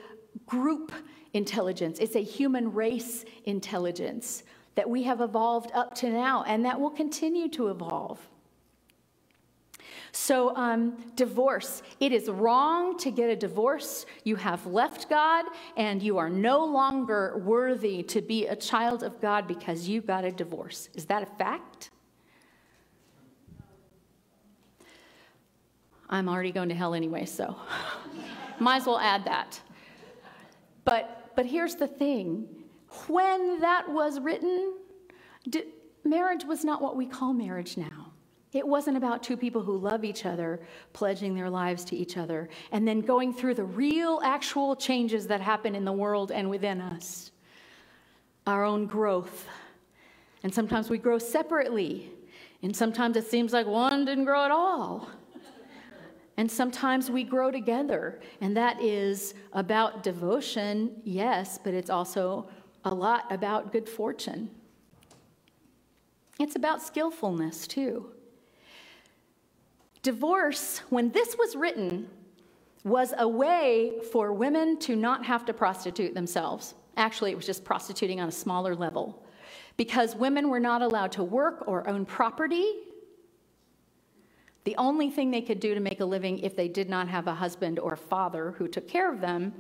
group 0.46 0.92
intelligence, 1.32 1.98
it's 1.98 2.16
a 2.16 2.22
human 2.22 2.72
race 2.72 3.24
intelligence 3.44 4.42
that 4.74 4.88
we 4.88 5.02
have 5.02 5.20
evolved 5.20 5.70
up 5.74 5.94
to 5.94 6.10
now 6.10 6.44
and 6.46 6.64
that 6.64 6.78
will 6.78 6.90
continue 6.90 7.48
to 7.48 7.68
evolve. 7.68 8.18
So, 10.14 10.54
um, 10.56 10.98
divorce. 11.16 11.82
It 11.98 12.12
is 12.12 12.28
wrong 12.28 12.98
to 12.98 13.10
get 13.10 13.30
a 13.30 13.36
divorce. 13.36 14.04
You 14.24 14.36
have 14.36 14.66
left 14.66 15.08
God 15.08 15.46
and 15.78 16.02
you 16.02 16.18
are 16.18 16.28
no 16.28 16.64
longer 16.66 17.40
worthy 17.42 18.02
to 18.04 18.20
be 18.20 18.46
a 18.46 18.54
child 18.54 19.02
of 19.02 19.20
God 19.22 19.48
because 19.48 19.88
you 19.88 20.02
got 20.02 20.24
a 20.24 20.30
divorce. 20.30 20.90
Is 20.94 21.06
that 21.06 21.22
a 21.22 21.26
fact? 21.26 21.90
I'm 26.10 26.28
already 26.28 26.52
going 26.52 26.68
to 26.68 26.74
hell 26.74 26.92
anyway, 26.92 27.24
so 27.24 27.56
might 28.58 28.76
as 28.76 28.86
well 28.86 28.98
add 28.98 29.24
that. 29.24 29.58
But, 30.84 31.32
but 31.36 31.46
here's 31.46 31.74
the 31.74 31.88
thing 31.88 32.46
when 33.06 33.60
that 33.60 33.90
was 33.90 34.20
written, 34.20 34.74
marriage 36.04 36.44
was 36.44 36.66
not 36.66 36.82
what 36.82 36.96
we 36.96 37.06
call 37.06 37.32
marriage 37.32 37.78
now. 37.78 38.01
It 38.52 38.66
wasn't 38.66 38.98
about 38.98 39.22
two 39.22 39.36
people 39.36 39.62
who 39.62 39.78
love 39.78 40.04
each 40.04 40.26
other, 40.26 40.60
pledging 40.92 41.34
their 41.34 41.48
lives 41.48 41.84
to 41.86 41.96
each 41.96 42.18
other, 42.18 42.50
and 42.70 42.86
then 42.86 43.00
going 43.00 43.32
through 43.32 43.54
the 43.54 43.64
real, 43.64 44.20
actual 44.22 44.76
changes 44.76 45.26
that 45.28 45.40
happen 45.40 45.74
in 45.74 45.84
the 45.84 45.92
world 45.92 46.30
and 46.30 46.50
within 46.50 46.80
us. 46.80 47.30
Our 48.46 48.64
own 48.64 48.86
growth. 48.86 49.46
And 50.42 50.52
sometimes 50.52 50.90
we 50.90 50.98
grow 50.98 51.18
separately, 51.18 52.10
and 52.62 52.76
sometimes 52.76 53.16
it 53.16 53.26
seems 53.26 53.52
like 53.52 53.66
one 53.66 54.04
didn't 54.04 54.24
grow 54.24 54.44
at 54.44 54.50
all. 54.50 55.08
And 56.36 56.50
sometimes 56.50 57.10
we 57.10 57.24
grow 57.24 57.50
together, 57.50 58.20
and 58.40 58.56
that 58.56 58.82
is 58.82 59.34
about 59.52 60.02
devotion, 60.02 61.00
yes, 61.04 61.58
but 61.62 61.72
it's 61.72 61.90
also 61.90 62.48
a 62.84 62.94
lot 62.94 63.30
about 63.30 63.72
good 63.72 63.88
fortune. 63.88 64.50
It's 66.40 66.56
about 66.56 66.82
skillfulness, 66.82 67.66
too. 67.66 68.12
Divorce, 70.02 70.78
when 70.90 71.10
this 71.10 71.36
was 71.38 71.54
written, 71.54 72.08
was 72.84 73.14
a 73.16 73.28
way 73.28 74.00
for 74.10 74.32
women 74.32 74.78
to 74.80 74.96
not 74.96 75.24
have 75.24 75.44
to 75.44 75.54
prostitute 75.54 76.14
themselves. 76.14 76.74
Actually, 76.96 77.30
it 77.30 77.36
was 77.36 77.46
just 77.46 77.64
prostituting 77.64 78.20
on 78.20 78.28
a 78.28 78.32
smaller 78.32 78.74
level. 78.74 79.24
Because 79.76 80.16
women 80.16 80.48
were 80.48 80.60
not 80.60 80.82
allowed 80.82 81.12
to 81.12 81.22
work 81.22 81.64
or 81.68 81.88
own 81.88 82.04
property. 82.04 82.66
The 84.64 84.76
only 84.76 85.08
thing 85.08 85.30
they 85.30 85.40
could 85.40 85.60
do 85.60 85.74
to 85.74 85.80
make 85.80 86.00
a 86.00 86.04
living 86.04 86.40
if 86.40 86.56
they 86.56 86.68
did 86.68 86.90
not 86.90 87.08
have 87.08 87.28
a 87.28 87.34
husband 87.34 87.78
or 87.78 87.92
a 87.92 87.96
father 87.96 88.52
who 88.58 88.66
took 88.66 88.88
care 88.88 89.12
of 89.12 89.20
them 89.20 89.54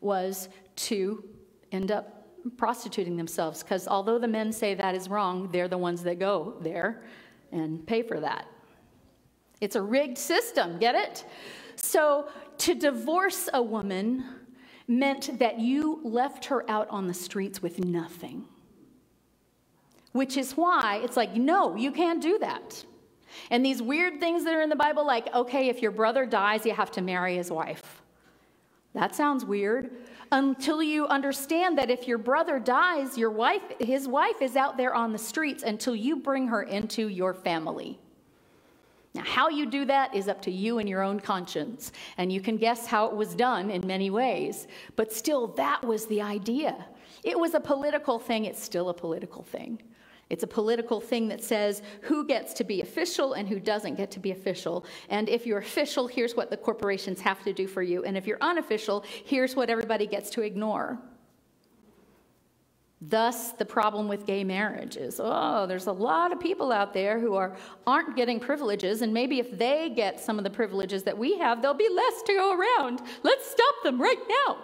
was 0.00 0.48
to 0.76 1.24
end 1.72 1.92
up 1.92 2.26
prostituting 2.56 3.16
themselves. 3.16 3.62
Because 3.62 3.86
although 3.86 4.18
the 4.18 4.28
men 4.28 4.52
say 4.52 4.74
that 4.74 4.94
is 4.94 5.08
wrong, 5.08 5.48
they're 5.52 5.68
the 5.68 5.78
ones 5.78 6.02
that 6.02 6.18
go 6.18 6.56
there 6.60 7.04
and 7.52 7.86
pay 7.86 8.02
for 8.02 8.20
that. 8.20 8.46
It's 9.60 9.76
a 9.76 9.82
rigged 9.82 10.18
system, 10.18 10.78
get 10.78 10.94
it? 10.94 11.24
So 11.76 12.28
to 12.58 12.74
divorce 12.74 13.48
a 13.52 13.62
woman 13.62 14.24
meant 14.86 15.38
that 15.38 15.58
you 15.58 16.00
left 16.02 16.44
her 16.46 16.68
out 16.70 16.88
on 16.90 17.06
the 17.06 17.14
streets 17.14 17.62
with 17.62 17.84
nothing. 17.84 18.44
Which 20.12 20.36
is 20.36 20.52
why 20.52 21.00
it's 21.02 21.16
like, 21.16 21.34
no, 21.34 21.74
you 21.74 21.90
can't 21.90 22.22
do 22.22 22.38
that. 22.38 22.84
And 23.50 23.64
these 23.64 23.82
weird 23.82 24.20
things 24.20 24.44
that 24.44 24.54
are 24.54 24.62
in 24.62 24.68
the 24.68 24.76
Bible, 24.76 25.04
like, 25.04 25.32
okay, 25.34 25.68
if 25.68 25.82
your 25.82 25.90
brother 25.90 26.24
dies, 26.24 26.64
you 26.64 26.72
have 26.72 26.92
to 26.92 27.02
marry 27.02 27.36
his 27.36 27.50
wife. 27.50 28.02
That 28.94 29.14
sounds 29.14 29.44
weird. 29.44 29.90
Until 30.30 30.82
you 30.82 31.06
understand 31.08 31.76
that 31.78 31.90
if 31.90 32.06
your 32.06 32.18
brother 32.18 32.60
dies, 32.60 33.18
your 33.18 33.30
wife, 33.30 33.62
his 33.80 34.06
wife 34.06 34.40
is 34.40 34.54
out 34.54 34.76
there 34.76 34.94
on 34.94 35.12
the 35.12 35.18
streets 35.18 35.64
until 35.64 35.96
you 35.96 36.16
bring 36.16 36.46
her 36.46 36.62
into 36.62 37.08
your 37.08 37.34
family. 37.34 37.98
Now, 39.14 39.22
how 39.24 39.48
you 39.48 39.66
do 39.66 39.84
that 39.84 40.14
is 40.14 40.26
up 40.26 40.42
to 40.42 40.50
you 40.50 40.78
and 40.78 40.88
your 40.88 41.02
own 41.02 41.20
conscience. 41.20 41.92
And 42.18 42.32
you 42.32 42.40
can 42.40 42.56
guess 42.56 42.86
how 42.86 43.06
it 43.06 43.14
was 43.14 43.34
done 43.34 43.70
in 43.70 43.86
many 43.86 44.10
ways. 44.10 44.66
But 44.96 45.12
still, 45.12 45.46
that 45.48 45.84
was 45.84 46.06
the 46.06 46.20
idea. 46.20 46.84
It 47.22 47.38
was 47.38 47.54
a 47.54 47.60
political 47.60 48.18
thing, 48.18 48.44
it's 48.44 48.62
still 48.62 48.88
a 48.88 48.94
political 48.94 49.44
thing. 49.44 49.80
It's 50.30 50.42
a 50.42 50.48
political 50.48 51.00
thing 51.00 51.28
that 51.28 51.44
says 51.44 51.82
who 52.00 52.26
gets 52.26 52.54
to 52.54 52.64
be 52.64 52.80
official 52.80 53.34
and 53.34 53.48
who 53.48 53.60
doesn't 53.60 53.96
get 53.96 54.10
to 54.12 54.20
be 54.20 54.30
official. 54.30 54.84
And 55.10 55.28
if 55.28 55.46
you're 55.46 55.58
official, 55.58 56.06
here's 56.06 56.34
what 56.34 56.50
the 56.50 56.56
corporations 56.56 57.20
have 57.20 57.44
to 57.44 57.52
do 57.52 57.66
for 57.66 57.82
you. 57.82 58.04
And 58.04 58.16
if 58.16 58.26
you're 58.26 58.38
unofficial, 58.40 59.04
here's 59.24 59.54
what 59.54 59.70
everybody 59.70 60.06
gets 60.06 60.30
to 60.30 60.40
ignore. 60.40 60.98
Thus, 63.08 63.52
the 63.52 63.64
problem 63.64 64.08
with 64.08 64.24
gay 64.24 64.44
marriage 64.44 64.96
is 64.96 65.20
oh, 65.22 65.66
there's 65.66 65.86
a 65.88 65.92
lot 65.92 66.32
of 66.32 66.40
people 66.40 66.72
out 66.72 66.94
there 66.94 67.18
who 67.18 67.34
are, 67.34 67.56
aren't 67.86 68.16
getting 68.16 68.40
privileges, 68.40 69.02
and 69.02 69.12
maybe 69.12 69.38
if 69.38 69.58
they 69.58 69.90
get 69.90 70.20
some 70.20 70.38
of 70.38 70.44
the 70.44 70.50
privileges 70.50 71.02
that 71.02 71.16
we 71.16 71.36
have, 71.38 71.60
there'll 71.60 71.76
be 71.76 71.88
less 71.88 72.22
to 72.22 72.32
go 72.32 72.58
around. 72.58 73.02
Let's 73.22 73.50
stop 73.50 73.74
them 73.82 74.00
right 74.00 74.20
now. 74.46 74.58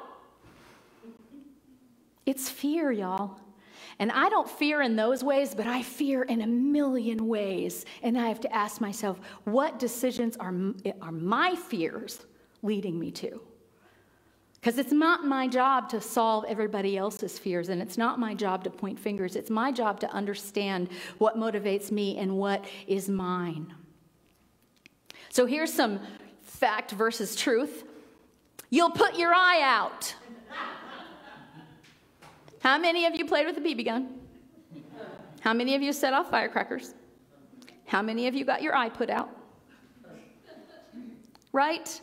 It's 2.24 2.48
fear, 2.48 2.92
y'all. 2.92 3.40
And 3.98 4.10
I 4.10 4.30
don't 4.30 4.48
fear 4.48 4.80
in 4.80 4.96
those 4.96 5.22
ways, 5.22 5.54
but 5.54 5.66
I 5.66 5.82
fear 5.82 6.22
in 6.22 6.40
a 6.40 6.46
million 6.46 7.26
ways. 7.26 7.84
And 8.02 8.16
I 8.16 8.28
have 8.28 8.40
to 8.40 8.54
ask 8.54 8.80
myself, 8.80 9.20
what 9.44 9.78
decisions 9.78 10.38
are, 10.38 10.54
are 11.02 11.12
my 11.12 11.54
fears 11.56 12.24
leading 12.62 12.98
me 12.98 13.10
to? 13.10 13.42
Because 14.60 14.76
it's 14.76 14.92
not 14.92 15.24
my 15.24 15.48
job 15.48 15.88
to 15.88 16.00
solve 16.02 16.44
everybody 16.46 16.98
else's 16.98 17.38
fears, 17.38 17.70
and 17.70 17.80
it's 17.80 17.96
not 17.96 18.18
my 18.18 18.34
job 18.34 18.62
to 18.64 18.70
point 18.70 18.98
fingers. 18.98 19.34
It's 19.34 19.48
my 19.48 19.72
job 19.72 20.00
to 20.00 20.10
understand 20.10 20.90
what 21.16 21.36
motivates 21.38 21.90
me 21.90 22.18
and 22.18 22.36
what 22.36 22.66
is 22.86 23.08
mine. 23.08 23.72
So 25.30 25.46
here's 25.46 25.72
some 25.72 26.00
fact 26.42 26.90
versus 26.90 27.34
truth. 27.34 27.84
You'll 28.68 28.90
put 28.90 29.16
your 29.16 29.32
eye 29.34 29.60
out. 29.62 30.14
How 32.60 32.76
many 32.76 33.06
of 33.06 33.14
you 33.14 33.24
played 33.24 33.46
with 33.46 33.56
a 33.56 33.60
BB 33.60 33.86
gun? 33.86 34.20
How 35.40 35.54
many 35.54 35.74
of 35.74 35.80
you 35.80 35.94
set 35.94 36.12
off 36.12 36.30
firecrackers? 36.30 36.94
How 37.86 38.02
many 38.02 38.26
of 38.26 38.34
you 38.34 38.44
got 38.44 38.60
your 38.60 38.76
eye 38.76 38.90
put 38.90 39.08
out? 39.08 39.30
Right? 41.52 42.00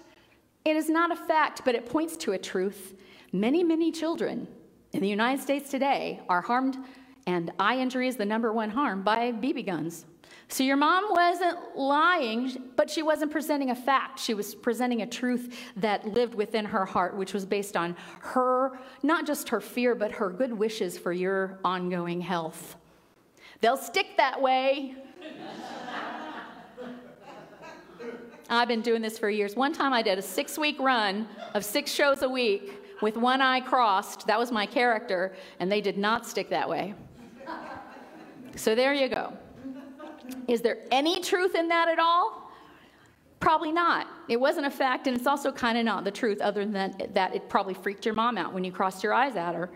It 0.68 0.76
is 0.76 0.90
not 0.90 1.14
a 1.14 1.16
fact, 1.16 1.62
but 1.64 1.76
it 1.76 1.86
points 1.86 2.18
to 2.18 2.34
a 2.34 2.38
truth. 2.38 2.94
Many, 3.32 3.64
many 3.64 3.90
children 3.90 4.50
in 4.92 5.00
the 5.00 5.08
United 5.08 5.42
States 5.42 5.70
today 5.70 6.20
are 6.28 6.42
harmed, 6.42 6.78
and 7.26 7.54
eye 7.58 7.78
injury 7.78 8.10
is 8.10 8.18
the 8.18 8.26
number 8.26 8.52
one 8.52 8.70
harm 8.70 9.02
by 9.02 9.32
BB 9.32 9.66
guns. 9.66 10.06
So 10.50 10.66
your 10.66 10.76
mom 10.76 11.06
wasn't 11.12 11.78
lying, 11.78 12.72
but 12.76 12.90
she 12.90 13.02
wasn't 13.02 13.32
presenting 13.32 13.72
a 13.72 13.76
fact. 13.76 14.20
She 14.20 14.34
was 14.34 14.56
presenting 14.56 15.04
a 15.04 15.08
truth 15.08 15.58
that 15.78 16.06
lived 16.06 16.36
within 16.36 16.66
her 16.66 16.86
heart, 16.86 17.16
which 17.16 17.34
was 17.34 17.46
based 17.46 17.78
on 17.78 17.96
her, 18.20 18.78
not 19.04 19.26
just 19.26 19.48
her 19.48 19.62
fear, 19.62 19.96
but 19.96 20.12
her 20.12 20.30
good 20.30 20.52
wishes 20.52 20.98
for 20.98 21.14
your 21.14 21.60
ongoing 21.64 22.20
health. 22.20 22.76
They'll 23.62 23.78
stick 23.78 24.18
that 24.18 24.42
way. 24.42 24.96
I've 28.50 28.68
been 28.68 28.82
doing 28.82 29.02
this 29.02 29.18
for 29.18 29.30
years. 29.30 29.56
One 29.56 29.74
time 29.74 29.94
I 29.94 30.02
did 30.02 30.18
a 30.18 30.22
six 30.22 30.58
week 30.58 30.78
run 30.80 31.28
of 31.54 31.66
six 31.66 31.92
shows 31.92 32.22
a 32.22 32.30
week 32.30 32.84
with 33.02 33.18
one 33.18 33.42
eye 33.42 33.60
crossed. 33.60 34.26
That 34.28 34.40
was 34.40 34.52
my 34.52 34.66
character, 34.66 35.36
and 35.60 35.72
they 35.72 35.82
did 35.82 35.98
not 35.98 36.26
stick 36.26 36.50
that 36.50 36.68
way. 36.68 36.94
So 38.56 38.74
there 38.74 38.94
you 38.94 39.08
go. 39.08 39.34
Is 40.48 40.62
there 40.62 40.80
any 40.92 41.22
truth 41.22 41.56
in 41.56 41.68
that 41.68 41.90
at 41.90 42.00
all? 42.00 42.52
Probably 43.40 43.72
not. 43.72 44.08
It 44.30 44.40
wasn't 44.40 44.66
a 44.66 44.72
fact, 44.72 45.08
and 45.08 45.16
it's 45.16 45.28
also 45.28 45.52
kind 45.52 45.78
of 45.78 45.86
not 45.86 46.04
the 46.04 46.12
truth, 46.12 46.42
other 46.42 46.66
than 46.66 46.96
that 47.14 47.36
it 47.36 47.50
probably 47.50 47.76
freaked 47.76 48.06
your 48.06 48.16
mom 48.16 48.38
out 48.38 48.54
when 48.54 48.64
you 48.64 48.72
crossed 48.72 49.04
your 49.04 49.14
eyes 49.14 49.36
at 49.36 49.54
her. 49.54 49.70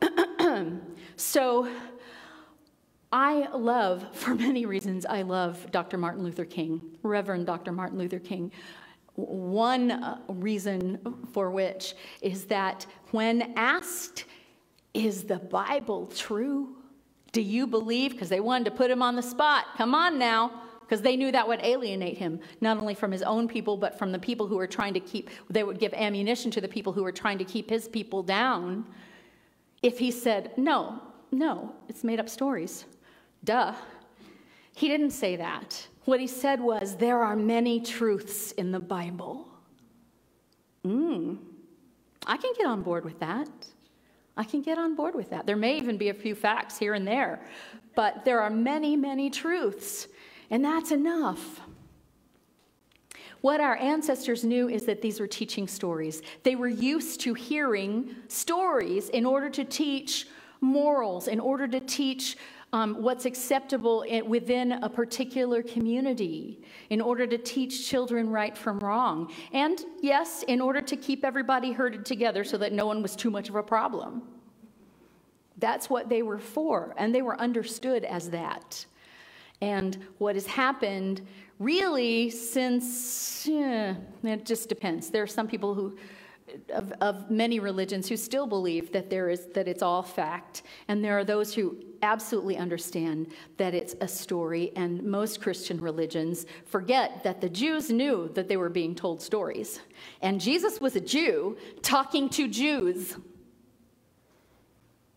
so, 1.16 1.68
I 3.12 3.48
love, 3.54 4.06
for 4.16 4.34
many 4.34 4.66
reasons, 4.66 5.04
I 5.06 5.22
love 5.22 5.70
Dr. 5.70 5.98
Martin 5.98 6.24
Luther 6.24 6.44
King, 6.44 6.80
Reverend 7.02 7.46
Dr. 7.46 7.72
Martin 7.72 7.98
Luther 7.98 8.18
King. 8.18 8.50
One 9.14 9.90
uh, 9.90 10.18
reason 10.28 10.98
for 11.32 11.50
which 11.50 11.94
is 12.22 12.46
that 12.46 12.86
when 13.10 13.52
asked, 13.56 14.24
is 14.94 15.24
the 15.24 15.38
Bible 15.38 16.06
true? 16.14 16.76
Do 17.32 17.40
you 17.40 17.66
believe? 17.66 18.12
Because 18.12 18.28
they 18.28 18.40
wanted 18.40 18.64
to 18.66 18.70
put 18.70 18.90
him 18.90 19.02
on 19.02 19.16
the 19.16 19.22
spot. 19.22 19.66
Come 19.76 19.94
on 19.94 20.18
now. 20.18 20.62
Because 20.80 21.00
they 21.00 21.16
knew 21.16 21.32
that 21.32 21.48
would 21.48 21.60
alienate 21.62 22.18
him, 22.18 22.38
not 22.60 22.76
only 22.76 22.94
from 22.94 23.10
his 23.10 23.22
own 23.22 23.48
people, 23.48 23.78
but 23.78 23.98
from 23.98 24.12
the 24.12 24.18
people 24.18 24.46
who 24.46 24.56
were 24.56 24.66
trying 24.66 24.92
to 24.92 25.00
keep, 25.00 25.30
they 25.48 25.64
would 25.64 25.78
give 25.78 25.94
ammunition 25.94 26.50
to 26.50 26.60
the 26.60 26.68
people 26.68 26.92
who 26.92 27.02
were 27.02 27.12
trying 27.12 27.38
to 27.38 27.44
keep 27.44 27.70
his 27.70 27.88
people 27.88 28.22
down. 28.22 28.84
If 29.82 29.98
he 29.98 30.10
said, 30.10 30.52
no, 30.58 31.00
no, 31.30 31.74
it's 31.88 32.04
made 32.04 32.20
up 32.20 32.28
stories. 32.28 32.84
Duh. 33.44 33.74
He 34.74 34.88
didn't 34.88 35.10
say 35.10 35.36
that. 35.36 35.86
What 36.04 36.20
he 36.20 36.26
said 36.26 36.60
was, 36.60 36.96
There 36.96 37.22
are 37.22 37.36
many 37.36 37.80
truths 37.80 38.52
in 38.52 38.72
the 38.72 38.80
Bible. 38.80 39.48
Hmm. 40.84 41.36
I 42.26 42.36
can 42.36 42.52
get 42.56 42.66
on 42.66 42.82
board 42.82 43.04
with 43.04 43.18
that. 43.20 43.48
I 44.36 44.44
can 44.44 44.62
get 44.62 44.78
on 44.78 44.94
board 44.94 45.14
with 45.14 45.30
that. 45.30 45.46
There 45.46 45.56
may 45.56 45.76
even 45.76 45.98
be 45.98 46.08
a 46.08 46.14
few 46.14 46.34
facts 46.34 46.78
here 46.78 46.94
and 46.94 47.06
there, 47.06 47.44
but 47.94 48.24
there 48.24 48.40
are 48.40 48.50
many, 48.50 48.96
many 48.96 49.28
truths, 49.28 50.08
and 50.50 50.64
that's 50.64 50.90
enough. 50.90 51.60
What 53.42 53.60
our 53.60 53.76
ancestors 53.76 54.44
knew 54.44 54.68
is 54.68 54.86
that 54.86 55.02
these 55.02 55.18
were 55.20 55.26
teaching 55.26 55.66
stories. 55.66 56.22
They 56.44 56.54
were 56.54 56.68
used 56.68 57.20
to 57.22 57.34
hearing 57.34 58.14
stories 58.28 59.08
in 59.10 59.26
order 59.26 59.50
to 59.50 59.64
teach 59.64 60.28
morals, 60.60 61.26
in 61.26 61.40
order 61.40 61.66
to 61.66 61.80
teach 61.80 62.36
um, 62.72 63.02
what's 63.02 63.26
acceptable 63.26 64.04
within 64.26 64.72
a 64.72 64.88
particular 64.88 65.62
community 65.62 66.62
in 66.88 67.00
order 67.00 67.26
to 67.26 67.36
teach 67.36 67.86
children 67.86 68.30
right 68.30 68.56
from 68.56 68.78
wrong. 68.78 69.30
And 69.52 69.84
yes, 70.00 70.42
in 70.48 70.60
order 70.60 70.80
to 70.80 70.96
keep 70.96 71.24
everybody 71.24 71.72
herded 71.72 72.06
together 72.06 72.44
so 72.44 72.56
that 72.58 72.72
no 72.72 72.86
one 72.86 73.02
was 73.02 73.14
too 73.14 73.30
much 73.30 73.48
of 73.50 73.56
a 73.56 73.62
problem. 73.62 74.22
That's 75.58 75.90
what 75.90 76.08
they 76.08 76.22
were 76.22 76.38
for, 76.38 76.94
and 76.96 77.14
they 77.14 77.22
were 77.22 77.38
understood 77.38 78.04
as 78.04 78.30
that. 78.30 78.84
And 79.60 80.04
what 80.18 80.34
has 80.34 80.46
happened 80.46 81.20
really 81.58 82.30
since, 82.30 83.46
eh, 83.48 83.94
it 84.24 84.46
just 84.46 84.68
depends. 84.68 85.10
There 85.10 85.22
are 85.22 85.26
some 85.28 85.46
people 85.46 85.74
who 85.74 85.96
of, 86.74 86.92
of 87.00 87.30
many 87.30 87.60
religions 87.60 88.08
who 88.08 88.16
still 88.16 88.46
believe 88.46 88.92
that 88.92 89.08
there 89.08 89.30
is 89.30 89.46
that 89.54 89.68
it's 89.68 89.82
all 89.82 90.02
fact, 90.02 90.62
and 90.88 91.02
there 91.04 91.18
are 91.18 91.24
those 91.24 91.54
who 91.54 91.76
absolutely 92.02 92.56
understand 92.56 93.32
that 93.56 93.74
it's 93.74 93.94
a 94.00 94.08
story. 94.08 94.72
And 94.76 95.02
most 95.02 95.40
Christian 95.40 95.80
religions 95.80 96.46
forget 96.66 97.22
that 97.24 97.40
the 97.40 97.48
Jews 97.48 97.90
knew 97.90 98.30
that 98.34 98.48
they 98.48 98.56
were 98.56 98.68
being 98.68 98.94
told 98.94 99.22
stories, 99.22 99.80
and 100.20 100.40
Jesus 100.40 100.80
was 100.80 100.96
a 100.96 101.00
Jew 101.00 101.56
talking 101.82 102.28
to 102.30 102.48
Jews. 102.48 103.16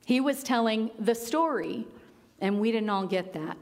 He 0.05 0.21
was 0.21 0.43
telling 0.43 0.91
the 0.99 1.15
story, 1.15 1.87
and 2.39 2.61
we 2.61 2.71
didn't 2.71 2.89
all 2.89 3.07
get 3.07 3.33
that. 3.33 3.57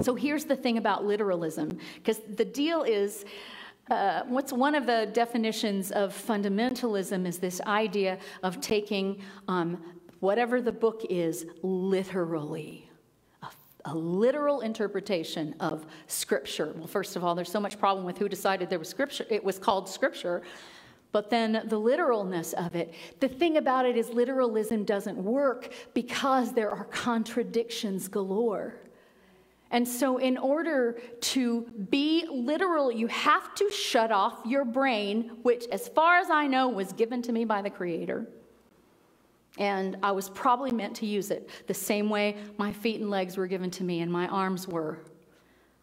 So 0.00 0.14
here's 0.14 0.46
the 0.46 0.56
thing 0.56 0.78
about 0.78 1.04
literalism, 1.04 1.78
because 1.96 2.20
the 2.36 2.46
deal 2.46 2.82
is 2.82 3.26
uh, 3.90 4.22
what's 4.26 4.52
one 4.52 4.74
of 4.74 4.86
the 4.86 5.10
definitions 5.12 5.90
of 5.90 6.14
fundamentalism 6.14 7.26
is 7.26 7.38
this 7.38 7.60
idea 7.62 8.18
of 8.42 8.60
taking 8.60 9.20
um, 9.48 9.82
whatever 10.22 10.62
the 10.62 10.70
book 10.70 11.04
is 11.10 11.44
literally. 11.62 12.88
A, 13.84 13.92
literal 13.92 14.60
interpretation 14.60 15.56
of 15.58 15.84
scripture. 16.06 16.72
Well, 16.76 16.86
first 16.86 17.16
of 17.16 17.24
all, 17.24 17.34
there's 17.34 17.50
so 17.50 17.58
much 17.58 17.76
problem 17.76 18.06
with 18.06 18.18
who 18.18 18.28
decided 18.28 18.70
there 18.70 18.78
was 18.78 18.88
scripture. 18.88 19.26
It 19.28 19.42
was 19.42 19.58
called 19.58 19.88
scripture, 19.88 20.42
but 21.10 21.28
then 21.28 21.64
the 21.64 21.76
literalness 21.76 22.52
of 22.52 22.76
it. 22.76 22.94
The 23.18 23.26
thing 23.26 23.56
about 23.56 23.84
it 23.84 23.96
is, 23.96 24.10
literalism 24.10 24.84
doesn't 24.84 25.16
work 25.18 25.72
because 25.92 26.52
there 26.52 26.70
are 26.70 26.84
contradictions 26.84 28.06
galore. 28.06 28.76
And 29.72 29.88
so, 29.88 30.18
in 30.18 30.38
order 30.38 31.00
to 31.32 31.62
be 31.90 32.28
literal, 32.30 32.92
you 32.92 33.08
have 33.08 33.56
to 33.56 33.68
shut 33.72 34.12
off 34.12 34.38
your 34.46 34.64
brain, 34.64 35.32
which, 35.42 35.66
as 35.72 35.88
far 35.88 36.18
as 36.18 36.30
I 36.30 36.46
know, 36.46 36.68
was 36.68 36.92
given 36.92 37.22
to 37.22 37.32
me 37.32 37.44
by 37.44 37.60
the 37.60 37.70
Creator. 37.70 38.28
And 39.58 39.96
I 40.02 40.12
was 40.12 40.30
probably 40.30 40.70
meant 40.72 40.96
to 40.96 41.06
use 41.06 41.30
it 41.30 41.50
the 41.66 41.74
same 41.74 42.08
way 42.08 42.36
my 42.56 42.72
feet 42.72 43.00
and 43.00 43.10
legs 43.10 43.36
were 43.36 43.46
given 43.46 43.70
to 43.72 43.84
me 43.84 44.00
and 44.00 44.10
my 44.10 44.26
arms 44.28 44.66
were. 44.66 44.98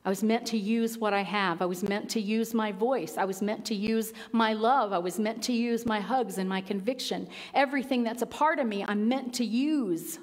I 0.06 0.10
was 0.10 0.24
meant 0.24 0.48
to 0.48 0.58
use 0.58 0.98
what 0.98 1.14
I 1.14 1.22
have. 1.22 1.62
I 1.62 1.66
was 1.66 1.84
meant 1.84 2.10
to 2.12 2.22
use 2.22 2.54
my 2.54 2.72
voice. 2.72 3.18
I 3.18 3.26
was 3.26 3.42
meant 3.42 3.66
to 3.66 3.76
use 3.76 4.14
my 4.32 4.54
love. 4.54 4.94
I 4.94 4.98
was 4.98 5.20
meant 5.20 5.44
to 5.44 5.54
use 5.54 5.86
my 5.86 6.00
hugs 6.00 6.38
and 6.38 6.48
my 6.50 6.62
conviction. 6.62 7.28
Everything 7.54 8.04
that's 8.04 8.22
a 8.22 8.26
part 8.26 8.60
of 8.60 8.66
me, 8.66 8.86
I'm 8.88 9.08
meant 9.08 9.34
to 9.36 9.46
use. 9.46 10.20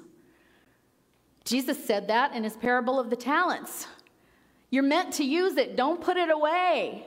Jesus 1.45 1.81
said 1.81 2.07
that 2.07 2.33
in 2.33 2.43
his 2.43 2.57
parable 2.57 2.99
of 2.99 3.09
the 3.09 3.15
talents. 3.15 3.87
You're 4.71 4.83
meant 4.83 5.13
to 5.13 5.23
use 5.23 5.55
it, 5.55 5.77
don't 5.77 6.01
put 6.01 6.17
it 6.17 6.29
away. 6.29 7.05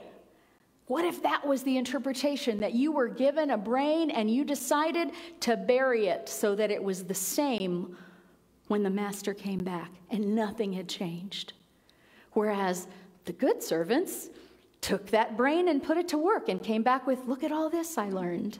What 0.91 1.05
if 1.05 1.23
that 1.23 1.47
was 1.47 1.63
the 1.63 1.77
interpretation 1.77 2.59
that 2.59 2.73
you 2.73 2.91
were 2.91 3.07
given 3.07 3.51
a 3.51 3.57
brain 3.57 4.11
and 4.11 4.29
you 4.29 4.43
decided 4.43 5.11
to 5.39 5.55
bury 5.55 6.07
it 6.07 6.27
so 6.27 6.53
that 6.55 6.69
it 6.69 6.83
was 6.83 7.05
the 7.05 7.13
same 7.13 7.95
when 8.67 8.83
the 8.83 8.89
master 8.89 9.33
came 9.33 9.59
back 9.59 9.89
and 10.09 10.35
nothing 10.35 10.73
had 10.73 10.89
changed? 10.89 11.53
Whereas 12.33 12.89
the 13.23 13.31
good 13.31 13.63
servants 13.63 14.31
took 14.81 15.07
that 15.11 15.37
brain 15.37 15.69
and 15.69 15.81
put 15.81 15.95
it 15.95 16.09
to 16.09 16.17
work 16.17 16.49
and 16.49 16.61
came 16.61 16.83
back 16.83 17.07
with, 17.07 17.25
Look 17.25 17.45
at 17.45 17.53
all 17.53 17.69
this 17.69 17.97
I 17.97 18.09
learned. 18.09 18.59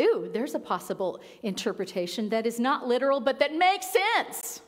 Ooh, 0.00 0.30
there's 0.32 0.54
a 0.54 0.60
possible 0.60 1.20
interpretation 1.42 2.28
that 2.28 2.46
is 2.46 2.60
not 2.60 2.86
literal, 2.86 3.18
but 3.18 3.40
that 3.40 3.52
makes 3.52 3.86
sense 3.90 4.60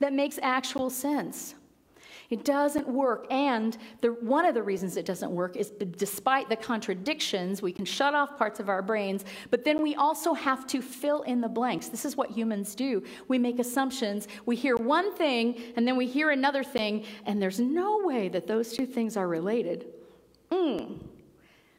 that 0.00 0.12
makes 0.12 0.38
actual 0.42 0.90
sense. 0.90 1.54
It 2.30 2.44
doesn't 2.44 2.86
work. 2.86 3.26
And 3.30 3.76
the, 4.00 4.12
one 4.12 4.46
of 4.46 4.54
the 4.54 4.62
reasons 4.62 4.96
it 4.96 5.04
doesn't 5.04 5.32
work 5.32 5.56
is 5.56 5.70
despite 5.70 6.48
the 6.48 6.56
contradictions, 6.56 7.60
we 7.60 7.72
can 7.72 7.84
shut 7.84 8.14
off 8.14 8.38
parts 8.38 8.60
of 8.60 8.68
our 8.68 8.82
brains, 8.82 9.24
but 9.50 9.64
then 9.64 9.82
we 9.82 9.96
also 9.96 10.32
have 10.32 10.66
to 10.68 10.80
fill 10.80 11.22
in 11.22 11.40
the 11.40 11.48
blanks. 11.48 11.88
This 11.88 12.04
is 12.04 12.16
what 12.16 12.30
humans 12.30 12.76
do. 12.76 13.02
We 13.26 13.38
make 13.38 13.58
assumptions. 13.58 14.28
We 14.46 14.54
hear 14.54 14.76
one 14.76 15.12
thing, 15.14 15.60
and 15.76 15.86
then 15.86 15.96
we 15.96 16.06
hear 16.06 16.30
another 16.30 16.62
thing, 16.62 17.04
and 17.26 17.42
there's 17.42 17.58
no 17.58 18.00
way 18.04 18.28
that 18.28 18.46
those 18.46 18.72
two 18.72 18.86
things 18.86 19.16
are 19.16 19.26
related. 19.26 19.86
Mm. 20.52 21.00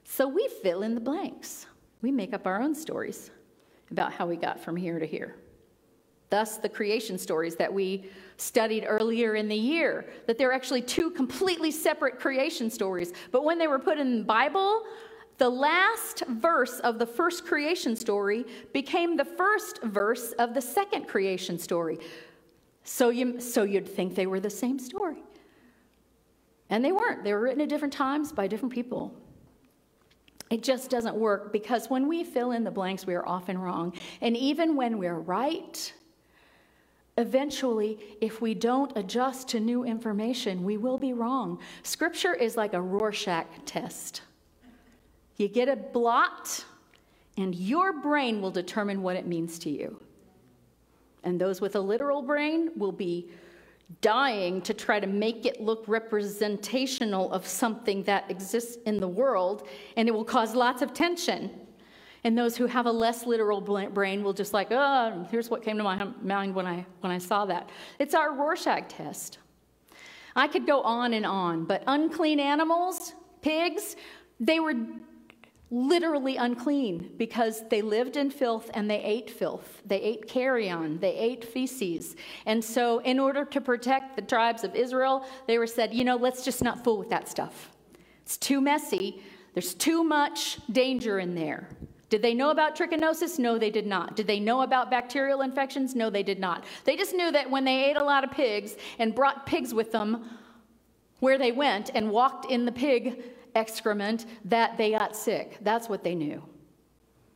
So 0.03 0.27
we 0.27 0.49
fill 0.61 0.83
in 0.83 0.95
the 0.95 1.01
blanks. 1.01 1.65
We 2.01 2.11
make 2.11 2.33
up 2.33 2.45
our 2.45 2.61
own 2.61 2.75
stories 2.75 3.31
about 3.89 4.11
how 4.11 4.25
we 4.25 4.35
got 4.35 4.59
from 4.59 4.75
here 4.75 4.99
to 4.99 5.05
here. 5.05 5.35
Thus, 6.31 6.55
the 6.55 6.69
creation 6.69 7.17
stories 7.17 7.57
that 7.57 7.71
we 7.71 8.05
studied 8.37 8.85
earlier 8.87 9.35
in 9.35 9.49
the 9.49 9.55
year, 9.55 10.05
that 10.27 10.37
they're 10.37 10.53
actually 10.53 10.81
two 10.81 11.11
completely 11.11 11.71
separate 11.71 12.19
creation 12.19 12.69
stories. 12.69 13.11
But 13.31 13.43
when 13.43 13.59
they 13.59 13.67
were 13.67 13.77
put 13.77 13.99
in 13.99 14.19
the 14.19 14.23
Bible, 14.23 14.83
the 15.39 15.49
last 15.49 16.23
verse 16.27 16.79
of 16.79 16.99
the 16.99 17.05
first 17.05 17.45
creation 17.45 17.97
story 17.97 18.45
became 18.71 19.17
the 19.17 19.25
first 19.25 19.83
verse 19.83 20.31
of 20.39 20.53
the 20.53 20.61
second 20.61 21.05
creation 21.05 21.59
story. 21.59 21.99
So, 22.85 23.09
you, 23.09 23.41
so 23.41 23.63
you'd 23.63 23.87
think 23.87 24.15
they 24.15 24.25
were 24.25 24.39
the 24.39 24.49
same 24.49 24.79
story. 24.79 25.23
And 26.69 26.83
they 26.83 26.93
weren't. 26.93 27.25
They 27.25 27.33
were 27.33 27.41
written 27.41 27.59
at 27.59 27.67
different 27.67 27.93
times 27.93 28.31
by 28.31 28.47
different 28.47 28.73
people. 28.73 29.13
It 30.49 30.63
just 30.63 30.89
doesn't 30.89 31.15
work 31.15 31.51
because 31.51 31.89
when 31.89 32.07
we 32.07 32.23
fill 32.23 32.51
in 32.51 32.63
the 32.63 32.71
blanks, 32.71 33.05
we 33.05 33.15
are 33.15 33.27
often 33.27 33.57
wrong. 33.57 33.93
And 34.21 34.37
even 34.37 34.77
when 34.77 34.97
we're 34.97 35.19
right, 35.19 35.93
Eventually, 37.17 37.99
if 38.21 38.41
we 38.41 38.53
don't 38.53 38.91
adjust 38.95 39.49
to 39.49 39.59
new 39.59 39.83
information, 39.83 40.63
we 40.63 40.77
will 40.77 40.97
be 40.97 41.13
wrong. 41.13 41.59
Scripture 41.83 42.33
is 42.33 42.55
like 42.55 42.73
a 42.73 42.81
Rorschach 42.81 43.47
test. 43.65 44.21
You 45.37 45.47
get 45.47 45.67
a 45.67 45.75
blot, 45.75 46.63
and 47.37 47.53
your 47.53 47.93
brain 47.93 48.41
will 48.41 48.51
determine 48.51 49.01
what 49.01 49.15
it 49.15 49.27
means 49.27 49.59
to 49.59 49.69
you. 49.69 49.99
And 51.23 51.39
those 51.39 51.61
with 51.61 51.75
a 51.75 51.79
literal 51.79 52.21
brain 52.21 52.71
will 52.75 52.91
be 52.91 53.29
dying 53.99 54.61
to 54.61 54.73
try 54.73 54.99
to 54.99 55.07
make 55.07 55.45
it 55.45 55.61
look 55.61 55.83
representational 55.87 57.31
of 57.33 57.45
something 57.45 58.03
that 58.03 58.31
exists 58.31 58.77
in 58.85 58.99
the 58.99 59.07
world, 59.07 59.67
and 59.97 60.07
it 60.07 60.11
will 60.11 60.23
cause 60.23 60.55
lots 60.55 60.81
of 60.81 60.93
tension. 60.93 61.51
And 62.23 62.37
those 62.37 62.55
who 62.55 62.67
have 62.67 62.85
a 62.85 62.91
less 62.91 63.25
literal 63.25 63.61
brain 63.61 64.23
will 64.23 64.33
just 64.33 64.53
like, 64.53 64.67
oh, 64.71 65.27
here's 65.31 65.49
what 65.49 65.63
came 65.63 65.77
to 65.77 65.83
my 65.83 66.07
mind 66.21 66.53
when 66.53 66.67
I, 66.67 66.85
when 66.99 67.11
I 67.11 67.17
saw 67.17 67.45
that. 67.45 67.69
It's 67.97 68.13
our 68.13 68.33
Rorschach 68.33 68.89
test. 68.89 69.39
I 70.35 70.47
could 70.47 70.67
go 70.67 70.81
on 70.81 71.13
and 71.13 71.25
on, 71.25 71.65
but 71.65 71.83
unclean 71.87 72.39
animals, 72.39 73.13
pigs, 73.41 73.95
they 74.39 74.59
were 74.59 74.73
literally 75.71 76.35
unclean 76.35 77.11
because 77.17 77.67
they 77.69 77.81
lived 77.81 78.17
in 78.17 78.29
filth 78.29 78.69
and 78.73 78.89
they 78.89 79.01
ate 79.01 79.29
filth. 79.29 79.81
They 79.85 80.01
ate 80.01 80.27
carrion, 80.27 80.99
they 80.99 81.15
ate 81.15 81.45
feces. 81.45 82.15
And 82.45 82.63
so, 82.63 82.99
in 82.99 83.19
order 83.19 83.45
to 83.45 83.61
protect 83.61 84.15
the 84.17 84.21
tribes 84.21 84.63
of 84.63 84.75
Israel, 84.75 85.25
they 85.47 85.57
were 85.57 85.67
said, 85.67 85.93
you 85.93 86.03
know, 86.03 86.17
let's 86.17 86.43
just 86.43 86.61
not 86.61 86.83
fool 86.83 86.97
with 86.97 87.09
that 87.09 87.29
stuff. 87.29 87.71
It's 88.23 88.37
too 88.37 88.61
messy, 88.61 89.23
there's 89.53 89.73
too 89.73 90.03
much 90.03 90.59
danger 90.71 91.19
in 91.19 91.35
there. 91.35 91.69
Did 92.11 92.21
they 92.21 92.33
know 92.33 92.49
about 92.49 92.75
trichinosis? 92.75 93.39
No, 93.39 93.57
they 93.57 93.69
did 93.69 93.87
not. 93.87 94.17
Did 94.17 94.27
they 94.27 94.39
know 94.41 94.63
about 94.63 94.91
bacterial 94.91 95.41
infections? 95.41 95.95
No, 95.95 96.09
they 96.09 96.23
did 96.23 96.39
not. 96.39 96.65
They 96.83 96.97
just 96.97 97.15
knew 97.15 97.31
that 97.31 97.49
when 97.49 97.63
they 97.63 97.85
ate 97.85 97.95
a 97.95 98.03
lot 98.03 98.25
of 98.25 98.31
pigs 98.31 98.75
and 98.99 99.15
brought 99.15 99.45
pigs 99.45 99.73
with 99.73 99.93
them 99.93 100.29
where 101.21 101.37
they 101.37 101.53
went 101.53 101.89
and 101.95 102.11
walked 102.11 102.51
in 102.51 102.65
the 102.65 102.71
pig 102.71 103.23
excrement, 103.55 104.25
that 104.43 104.77
they 104.77 104.91
got 104.91 105.15
sick. 105.15 105.57
That's 105.61 105.87
what 105.87 106.03
they 106.03 106.13
knew. 106.13 106.43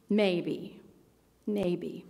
Maybe. 0.09 0.81
Maybe. 1.47 2.03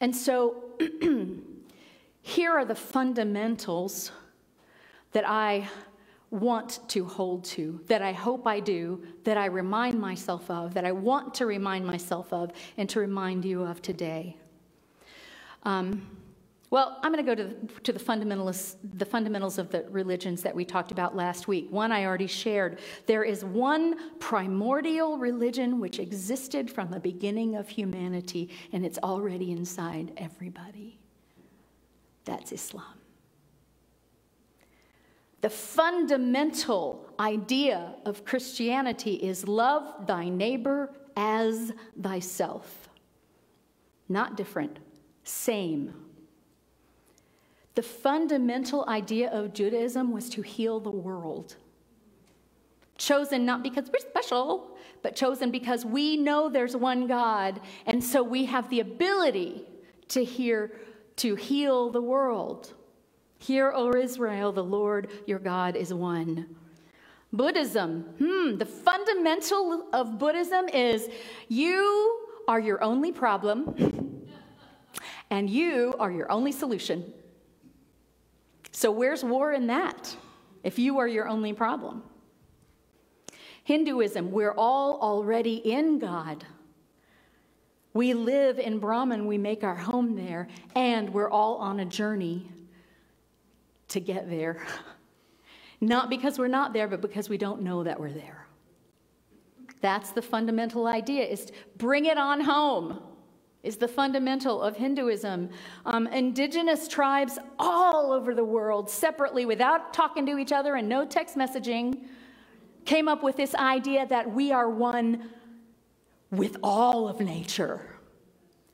And 0.00 0.16
so 0.16 0.64
here 2.22 2.52
are 2.52 2.64
the 2.64 2.74
fundamentals 2.74 4.10
that 5.12 5.28
I 5.28 5.68
want 6.34 6.80
to 6.88 7.04
hold 7.04 7.44
to, 7.44 7.80
that 7.86 8.02
I 8.02 8.12
hope 8.12 8.46
I 8.46 8.60
do, 8.60 9.02
that 9.22 9.38
I 9.38 9.46
remind 9.46 10.00
myself 10.00 10.50
of, 10.50 10.74
that 10.74 10.84
I 10.84 10.92
want 10.92 11.34
to 11.34 11.46
remind 11.46 11.86
myself 11.86 12.32
of, 12.32 12.50
and 12.76 12.88
to 12.90 13.00
remind 13.00 13.44
you 13.44 13.62
of 13.62 13.80
today. 13.80 14.36
Um, 15.62 16.06
well, 16.70 16.98
I'm 17.04 17.12
going 17.12 17.24
to 17.24 17.36
go 17.36 17.36
to, 17.36 17.44
the, 17.44 17.80
to 17.82 17.92
the, 17.92 18.00
fundamentalists, 18.00 18.76
the 18.94 19.04
fundamentals 19.04 19.58
of 19.58 19.70
the 19.70 19.86
religions 19.90 20.42
that 20.42 20.52
we 20.52 20.64
talked 20.64 20.90
about 20.90 21.14
last 21.14 21.46
week. 21.46 21.68
One 21.70 21.92
I 21.92 22.04
already 22.04 22.26
shared. 22.26 22.80
There 23.06 23.22
is 23.22 23.44
one 23.44 24.18
primordial 24.18 25.16
religion 25.16 25.78
which 25.78 26.00
existed 26.00 26.68
from 26.68 26.90
the 26.90 26.98
beginning 26.98 27.54
of 27.54 27.68
humanity, 27.68 28.50
and 28.72 28.84
it's 28.84 28.98
already 29.04 29.52
inside 29.52 30.12
everybody. 30.16 30.98
That's 32.24 32.50
Islam. 32.50 33.03
The 35.44 35.50
fundamental 35.50 37.04
idea 37.20 37.96
of 38.06 38.24
Christianity 38.24 39.16
is 39.16 39.46
love 39.46 40.06
thy 40.06 40.30
neighbor 40.30 40.90
as 41.18 41.70
thyself. 42.00 42.88
Not 44.08 44.38
different, 44.38 44.78
same. 45.22 45.92
The 47.74 47.82
fundamental 47.82 48.86
idea 48.88 49.30
of 49.32 49.52
Judaism 49.52 50.12
was 50.12 50.30
to 50.30 50.40
heal 50.40 50.80
the 50.80 50.90
world. 50.90 51.56
Chosen 52.96 53.44
not 53.44 53.62
because 53.62 53.90
we're 53.92 53.98
special, 53.98 54.78
but 55.02 55.14
chosen 55.14 55.50
because 55.50 55.84
we 55.84 56.16
know 56.16 56.48
there's 56.48 56.74
one 56.74 57.06
God, 57.06 57.60
and 57.84 58.02
so 58.02 58.22
we 58.22 58.46
have 58.46 58.70
the 58.70 58.80
ability 58.80 59.66
to 60.08 60.24
hear 60.24 60.72
to 61.16 61.34
heal 61.34 61.90
the 61.90 62.00
world. 62.00 62.72
Hear, 63.44 63.74
O 63.76 63.94
Israel, 63.94 64.52
the 64.52 64.64
Lord 64.64 65.10
your 65.26 65.38
God 65.38 65.76
is 65.76 65.92
one. 65.92 66.56
Buddhism. 67.30 68.04
Hmm, 68.16 68.56
the 68.56 68.64
fundamental 68.64 69.86
of 69.92 70.18
Buddhism 70.18 70.66
is 70.70 71.10
you 71.48 72.26
are 72.48 72.58
your 72.58 72.82
only 72.82 73.12
problem 73.12 74.24
and 75.28 75.50
you 75.50 75.94
are 75.98 76.10
your 76.10 76.32
only 76.32 76.52
solution. 76.52 77.12
So, 78.72 78.90
where's 78.90 79.22
war 79.22 79.52
in 79.52 79.66
that 79.66 80.16
if 80.62 80.78
you 80.78 80.98
are 80.98 81.08
your 81.08 81.28
only 81.28 81.52
problem? 81.52 82.02
Hinduism, 83.64 84.30
we're 84.30 84.54
all 84.54 84.98
already 85.02 85.56
in 85.56 85.98
God. 85.98 86.46
We 87.92 88.14
live 88.14 88.58
in 88.58 88.78
Brahman, 88.78 89.26
we 89.26 89.36
make 89.36 89.64
our 89.64 89.76
home 89.76 90.16
there, 90.16 90.48
and 90.74 91.12
we're 91.12 91.30
all 91.30 91.56
on 91.56 91.80
a 91.80 91.84
journey 91.84 92.48
to 93.94 94.00
get 94.00 94.28
there. 94.28 94.64
Not 95.80 96.10
because 96.10 96.38
we're 96.38 96.48
not 96.48 96.72
there, 96.72 96.88
but 96.88 97.00
because 97.00 97.28
we 97.28 97.36
don't 97.36 97.60
know 97.60 97.82
that 97.82 97.98
we're 97.98 98.12
there. 98.12 98.46
That's 99.80 100.12
the 100.12 100.22
fundamental 100.22 100.86
idea 100.86 101.24
is 101.24 101.52
bring 101.76 102.06
it 102.06 102.16
on 102.16 102.40
home 102.40 103.00
is 103.62 103.76
the 103.76 103.88
fundamental 103.88 104.62
of 104.62 104.76
Hinduism. 104.76 105.50
Um, 105.84 106.06
indigenous 106.06 106.86
tribes 106.88 107.38
all 107.58 108.12
over 108.12 108.34
the 108.34 108.44
world, 108.44 108.88
separately, 108.88 109.44
without 109.44 109.92
talking 109.92 110.24
to 110.26 110.38
each 110.38 110.52
other 110.52 110.76
and 110.76 110.88
no 110.88 111.04
text 111.04 111.36
messaging, 111.36 112.04
came 112.84 113.08
up 113.08 113.22
with 113.22 113.36
this 113.36 113.54
idea 113.54 114.06
that 114.06 114.32
we 114.32 114.52
are 114.52 114.70
one 114.70 115.30
with 116.30 116.56
all 116.62 117.08
of 117.08 117.20
nature, 117.20 117.80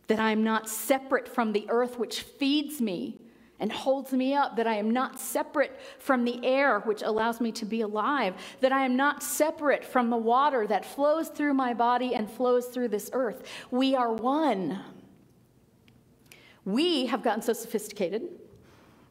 that 0.07 0.21
I 0.21 0.31
am 0.31 0.45
not 0.45 0.69
separate 0.69 1.27
from 1.27 1.53
the 1.53 1.67
earth 1.69 1.99
which 1.99 2.21
feeds 2.23 2.81
me 2.81 3.21
and 3.61 3.71
holds 3.71 4.13
me 4.13 4.35
up, 4.35 4.57
that 4.57 4.67
I 4.67 4.75
am 4.75 4.91
not 4.91 5.21
separate 5.21 5.79
from 5.99 6.25
the 6.25 6.45
air 6.45 6.81
which 6.81 7.03
allows 7.03 7.41
me 7.41 7.53
to 7.53 7.65
be 7.65 7.83
alive, 7.83 8.35
that 8.61 8.73
I 8.73 8.85
am 8.85 8.97
not 8.97 9.23
separate 9.23 9.85
from 9.85 10.11
the 10.11 10.17
water 10.17 10.67
that 10.67 10.85
flows 10.85 11.29
through 11.29 11.55
my 11.55 11.75
body 11.75 12.15
and 12.15 12.29
flows 12.29 12.67
through 12.67 12.89
this 12.89 13.11
earth. 13.13 13.45
We 13.71 13.95
are 13.95 14.13
one. 14.13 14.81
We 16.65 17.07
have 17.07 17.23
gotten 17.23 17.43
so 17.43 17.53
sophisticated 17.53 18.23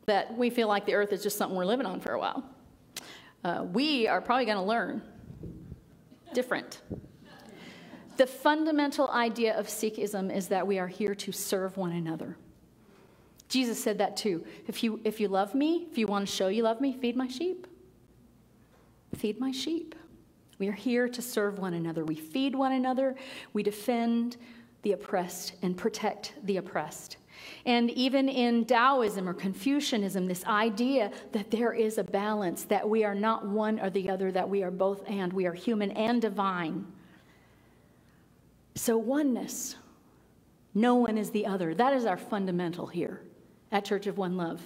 that 0.05 0.35
we 0.37 0.49
feel 0.49 0.67
like 0.67 0.85
the 0.85 0.95
earth 0.95 1.13
is 1.13 1.21
just 1.21 1.37
something 1.37 1.55
we're 1.55 1.65
living 1.65 1.85
on 1.85 1.99
for 1.99 2.13
a 2.13 2.19
while. 2.19 2.43
Uh, 3.43 3.65
we 3.71 4.07
are 4.07 4.19
probably 4.19 4.45
going 4.45 4.57
to 4.57 4.63
learn 4.63 5.01
different. 6.33 6.81
The 8.17 8.27
fundamental 8.27 9.09
idea 9.11 9.57
of 9.57 9.67
Sikhism 9.67 10.35
is 10.35 10.49
that 10.49 10.67
we 10.67 10.77
are 10.77 10.87
here 10.87 11.15
to 11.15 11.31
serve 11.31 11.77
one 11.77 11.93
another. 11.93 12.35
Jesus 13.49 13.83
said 13.83 13.97
that 13.97 14.15
too. 14.15 14.45
If 14.67 14.83
you, 14.83 15.01
if 15.03 15.19
you 15.19 15.27
love 15.27 15.55
me, 15.55 15.87
if 15.91 15.97
you 15.97 16.05
want 16.05 16.27
to 16.27 16.33
show 16.33 16.47
you 16.47 16.63
love 16.63 16.79
me, 16.79 16.93
feed 16.93 17.17
my 17.17 17.27
sheep. 17.27 17.65
Feed 19.15 19.39
my 19.39 19.51
sheep. 19.51 19.95
We 20.59 20.67
are 20.67 20.73
here 20.73 21.09
to 21.09 21.21
serve 21.21 21.57
one 21.57 21.73
another. 21.73 22.05
We 22.05 22.15
feed 22.15 22.53
one 22.53 22.73
another. 22.73 23.15
We 23.53 23.63
defend 23.63 24.37
the 24.83 24.91
oppressed 24.91 25.53
and 25.63 25.75
protect 25.75 26.33
the 26.43 26.57
oppressed. 26.57 27.17
And 27.65 27.89
even 27.91 28.29
in 28.29 28.65
Taoism 28.65 29.27
or 29.27 29.33
Confucianism, 29.33 30.27
this 30.27 30.45
idea 30.45 31.11
that 31.31 31.49
there 31.49 31.73
is 31.73 31.97
a 31.97 32.03
balance, 32.03 32.65
that 32.65 32.87
we 32.87 33.03
are 33.03 33.15
not 33.15 33.47
one 33.47 33.79
or 33.79 33.89
the 33.89 34.09
other, 34.09 34.31
that 34.31 34.47
we 34.47 34.61
are 34.61 34.71
both 34.71 35.01
and, 35.07 35.33
we 35.33 35.47
are 35.47 35.53
human 35.53 35.91
and 35.91 36.21
divine. 36.21 36.85
So, 38.75 38.97
oneness. 38.97 39.75
No 40.75 40.95
one 40.95 41.17
is 41.17 41.31
the 41.31 41.47
other. 41.47 41.73
That 41.73 41.93
is 41.93 42.05
our 42.05 42.17
fundamental 42.17 42.85
here 42.85 43.21
at 43.71 43.85
Church 43.85 44.07
of 44.07 44.17
One 44.17 44.37
Love. 44.37 44.61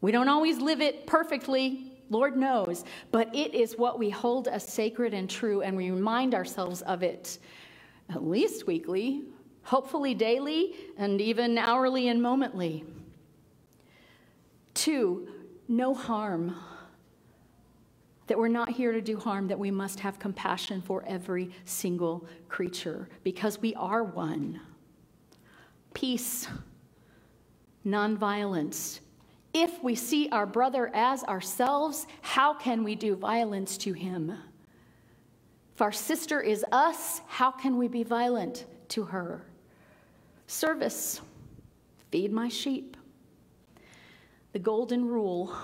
We 0.00 0.12
don't 0.12 0.28
always 0.28 0.58
live 0.58 0.80
it 0.80 1.06
perfectly, 1.06 1.92
Lord 2.10 2.36
knows, 2.36 2.84
but 3.10 3.34
it 3.34 3.54
is 3.54 3.76
what 3.76 3.98
we 3.98 4.10
hold 4.10 4.48
as 4.48 4.66
sacred 4.66 5.12
and 5.12 5.28
true, 5.28 5.62
and 5.62 5.76
we 5.76 5.90
remind 5.90 6.34
ourselves 6.34 6.82
of 6.82 7.02
it 7.02 7.38
at 8.10 8.24
least 8.24 8.66
weekly, 8.66 9.24
hopefully 9.62 10.14
daily, 10.14 10.74
and 10.96 11.20
even 11.20 11.58
hourly 11.58 12.08
and 12.08 12.22
momently. 12.22 12.84
Two, 14.74 15.28
no 15.66 15.92
harm. 15.92 16.54
That 18.28 18.38
we're 18.38 18.48
not 18.48 18.68
here 18.68 18.92
to 18.92 19.00
do 19.00 19.18
harm, 19.18 19.48
that 19.48 19.58
we 19.58 19.70
must 19.70 20.00
have 20.00 20.18
compassion 20.18 20.82
for 20.82 21.02
every 21.06 21.50
single 21.64 22.26
creature 22.48 23.08
because 23.24 23.58
we 23.58 23.74
are 23.74 24.04
one. 24.04 24.60
Peace 25.94 26.46
nonviolence. 27.88 29.00
If 29.54 29.82
we 29.82 29.94
see 29.94 30.28
our 30.30 30.46
brother 30.46 30.90
as 30.94 31.24
ourselves, 31.24 32.06
how 32.20 32.54
can 32.54 32.84
we 32.84 32.94
do 32.94 33.16
violence 33.16 33.76
to 33.78 33.92
him? 33.92 34.32
If 35.74 35.82
our 35.82 35.92
sister 35.92 36.40
is 36.40 36.64
us, 36.72 37.22
how 37.26 37.50
can 37.50 37.78
we 37.78 37.88
be 37.88 38.02
violent 38.02 38.66
to 38.88 39.04
her? 39.04 39.44
Service, 40.46 41.20
feed 42.10 42.32
my 42.32 42.48
sheep. 42.48 42.96
The 44.52 44.58
golden 44.58 45.06
rule 45.06 45.54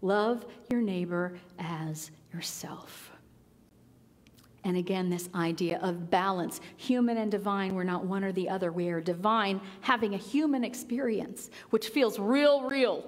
love 0.00 0.44
your 0.70 0.80
neighbor 0.80 1.38
as 1.58 2.10
yourself. 2.32 3.11
And 4.64 4.76
again, 4.76 5.10
this 5.10 5.28
idea 5.34 5.78
of 5.80 6.10
balance 6.10 6.60
human 6.76 7.16
and 7.16 7.30
divine, 7.30 7.74
we're 7.74 7.82
not 7.82 8.04
one 8.04 8.22
or 8.22 8.32
the 8.32 8.48
other. 8.48 8.70
We 8.70 8.88
are 8.90 9.00
divine, 9.00 9.60
having 9.80 10.14
a 10.14 10.18
human 10.18 10.62
experience, 10.62 11.50
which 11.70 11.88
feels 11.88 12.18
real, 12.18 12.62
real. 12.68 13.04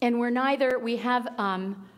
And 0.00 0.18
we're 0.18 0.30
neither, 0.30 0.78
we 0.78 0.96
have 0.98 1.28
um, 1.38 1.88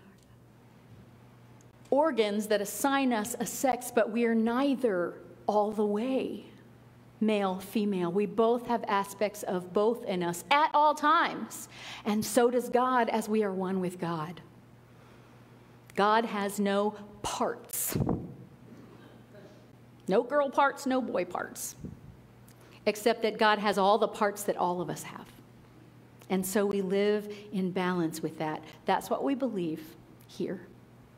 organs 1.91 2.47
that 2.47 2.61
assign 2.61 3.13
us 3.13 3.37
a 3.39 3.47
sex, 3.47 3.93
but 3.95 4.11
we 4.11 4.25
are 4.25 4.35
neither 4.35 5.15
all 5.47 5.71
the 5.71 5.85
way 5.85 6.47
male, 7.21 7.59
female. 7.59 8.13
We 8.13 8.27
both 8.27 8.67
have 8.67 8.85
aspects 8.87 9.43
of 9.45 9.73
both 9.73 10.05
in 10.05 10.23
us 10.23 10.45
at 10.51 10.71
all 10.75 10.95
times. 10.95 11.69
And 12.05 12.25
so 12.25 12.51
does 12.51 12.69
God 12.69 13.09
as 13.09 13.29
we 13.29 13.43
are 13.43 13.53
one 13.53 13.81
with 13.81 13.99
God. 13.99 14.41
God 15.95 16.25
has 16.25 16.59
no 16.59 16.95
parts. 17.23 17.97
No 20.07 20.23
girl 20.23 20.51
parts, 20.51 20.87
no 20.87 21.01
boy 21.01 21.25
parts. 21.25 21.77
Except 22.87 23.23
that 23.23 23.39
God 23.39 23.59
has 23.59 23.79
all 23.79 23.97
the 23.99 24.09
parts 24.09 24.43
that 24.45 24.57
all 24.57 24.81
of 24.81 24.91
us 24.91 25.03
have. 25.05 25.27
And 26.31 26.45
so 26.45 26.67
we 26.67 26.83
live 26.83 27.33
in 27.53 27.71
balance 27.71 28.23
with 28.23 28.39
that. 28.39 28.63
That's 28.87 29.09
what 29.09 29.25
we 29.25 29.35
believe 29.35 29.83
here. 30.27 30.67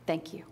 Thank 0.05 0.33
you. 0.33 0.43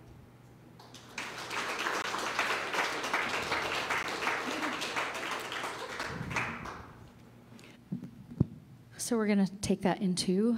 So 8.98 9.16
we're 9.16 9.28
going 9.28 9.46
to 9.46 9.52
take 9.62 9.84
that 9.84 10.02
into 10.02 10.58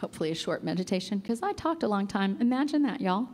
hopefully 0.00 0.30
a 0.30 0.34
short 0.34 0.64
meditation, 0.64 1.18
because 1.18 1.42
I 1.42 1.52
talked 1.52 1.82
a 1.82 1.88
long 1.88 2.06
time. 2.06 2.36
Imagine 2.40 2.82
that, 2.82 3.00
y'all. 3.00 3.28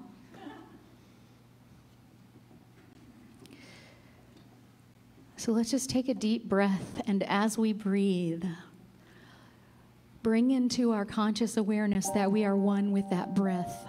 So 5.36 5.52
let's 5.52 5.70
just 5.70 5.88
take 5.88 6.08
a 6.08 6.14
deep 6.14 6.48
breath, 6.48 7.00
and 7.06 7.22
as 7.22 7.56
we 7.56 7.72
breathe, 7.72 8.44
bring 10.22 10.50
into 10.50 10.90
our 10.90 11.04
conscious 11.04 11.56
awareness 11.56 12.10
that 12.10 12.32
we 12.32 12.44
are 12.44 12.56
one 12.56 12.90
with 12.90 13.08
that 13.10 13.34
breath. 13.34 13.86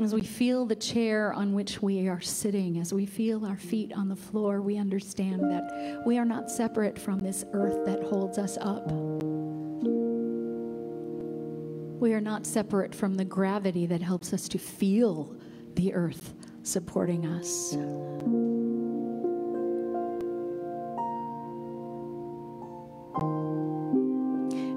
As 0.00 0.14
we 0.14 0.22
feel 0.22 0.64
the 0.64 0.74
chair 0.74 1.34
on 1.34 1.52
which 1.52 1.82
we 1.82 2.08
are 2.08 2.20
sitting, 2.20 2.78
as 2.78 2.94
we 2.94 3.04
feel 3.04 3.44
our 3.44 3.58
feet 3.58 3.92
on 3.92 4.08
the 4.08 4.16
floor, 4.16 4.62
we 4.62 4.78
understand 4.78 5.42
that 5.42 6.02
we 6.06 6.16
are 6.16 6.24
not 6.24 6.50
separate 6.50 6.98
from 6.98 7.18
this 7.18 7.44
earth 7.52 7.84
that 7.84 8.02
holds 8.02 8.38
us 8.38 8.56
up. 8.58 8.90
We 12.00 12.14
are 12.14 12.22
not 12.22 12.46
separate 12.46 12.94
from 12.94 13.16
the 13.16 13.24
gravity 13.26 13.84
that 13.86 14.00
helps 14.00 14.32
us 14.32 14.48
to 14.48 14.58
feel 14.58 15.36
the 15.74 15.92
earth 15.92 16.32
supporting 16.62 17.26
us. 17.26 17.74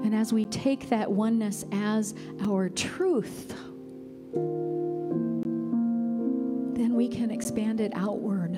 And 0.04 0.14
as 0.14 0.34
we 0.34 0.44
take 0.44 0.90
that 0.90 1.10
oneness 1.10 1.64
as 1.72 2.14
our 2.42 2.68
truth, 2.68 3.54
we 6.96 7.08
can 7.08 7.30
expand 7.30 7.80
it 7.80 7.92
outward 7.94 8.54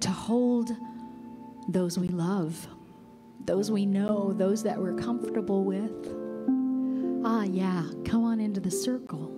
to 0.00 0.10
hold 0.10 0.70
those 1.68 1.98
we 1.98 2.08
love, 2.08 2.68
those 3.46 3.70
we 3.70 3.86
know, 3.86 4.32
those 4.34 4.62
that 4.62 4.78
we're 4.78 4.94
comfortable 4.94 5.64
with. 5.64 6.14
Ah, 7.24 7.44
yeah, 7.44 7.84
come 8.04 8.24
on 8.24 8.38
into 8.38 8.60
the 8.60 8.70
circle. 8.70 9.36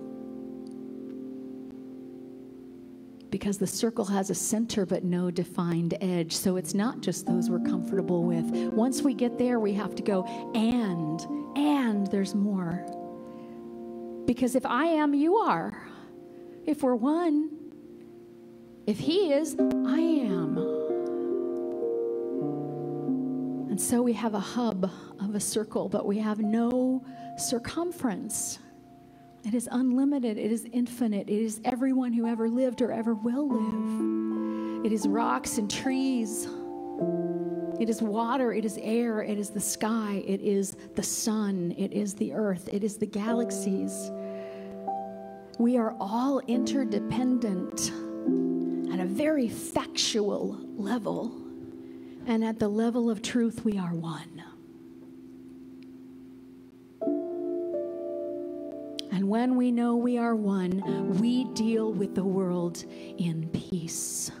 because 3.29 3.57
the 3.57 3.65
circle 3.65 4.05
has 4.05 4.29
a 4.29 4.35
center 4.35 4.85
but 4.85 5.03
no 5.03 5.31
defined 5.31 5.95
edge. 6.01 6.31
So 6.33 6.55
it's 6.55 6.75
not 6.75 7.01
just 7.01 7.25
those 7.25 7.49
we're 7.49 7.61
comfortable 7.61 8.23
with. 8.25 8.45
Once 8.71 9.01
we 9.01 9.15
get 9.15 9.39
there, 9.39 9.59
we 9.59 9.73
have 9.73 9.95
to 9.95 10.03
go, 10.03 10.23
and, 10.53 11.19
and 11.57 12.05
there's 12.11 12.35
more. 12.35 12.85
Because 14.25 14.55
if 14.55 14.65
I 14.65 14.85
am, 14.85 15.13
you 15.13 15.37
are. 15.37 15.87
If 16.65 16.83
we're 16.83 16.95
one, 16.95 17.49
if 18.87 18.99
He 18.99 19.33
is, 19.33 19.55
I 19.59 19.99
am. 19.99 20.57
And 23.69 23.81
so 23.81 24.01
we 24.01 24.13
have 24.13 24.33
a 24.33 24.39
hub 24.39 24.89
of 25.19 25.35
a 25.35 25.39
circle, 25.39 25.89
but 25.89 26.05
we 26.05 26.19
have 26.19 26.39
no 26.39 27.03
circumference. 27.37 28.59
It 29.45 29.53
is 29.53 29.67
unlimited, 29.71 30.37
it 30.37 30.51
is 30.51 30.65
infinite, 30.71 31.27
it 31.27 31.41
is 31.41 31.59
everyone 31.65 32.13
who 32.13 32.27
ever 32.27 32.47
lived 32.47 32.81
or 32.81 32.91
ever 32.91 33.13
will 33.13 33.49
live. 33.49 34.85
It 34.85 34.93
is 34.93 35.07
rocks 35.07 35.57
and 35.57 35.69
trees. 35.69 36.47
It 37.79 37.89
is 37.89 38.01
water, 38.01 38.53
it 38.53 38.65
is 38.65 38.77
air, 38.81 39.23
it 39.23 39.37
is 39.37 39.49
the 39.49 39.59
sky, 39.59 40.23
it 40.27 40.41
is 40.41 40.77
the 40.95 41.03
sun, 41.03 41.73
it 41.77 41.91
is 41.91 42.13
the 42.13 42.33
earth, 42.33 42.69
it 42.71 42.83
is 42.83 42.97
the 42.97 43.05
galaxies. 43.05 44.11
We 45.57 45.77
are 45.77 45.95
all 45.99 46.39
interdependent 46.41 47.91
at 48.93 48.99
a 48.99 49.05
very 49.05 49.47
factual 49.49 50.59
level. 50.75 51.31
And 52.25 52.43
at 52.43 52.59
the 52.59 52.67
level 52.69 53.09
of 53.09 53.21
truth, 53.21 53.65
we 53.65 53.77
are 53.77 53.93
one. 53.93 54.43
And 59.11 59.27
when 59.27 59.57
we 59.57 59.71
know 59.71 59.95
we 59.95 60.17
are 60.17 60.35
one, 60.35 61.19
we 61.19 61.43
deal 61.53 61.91
with 61.91 62.15
the 62.15 62.23
world 62.23 62.83
in 63.17 63.49
peace. 63.49 64.31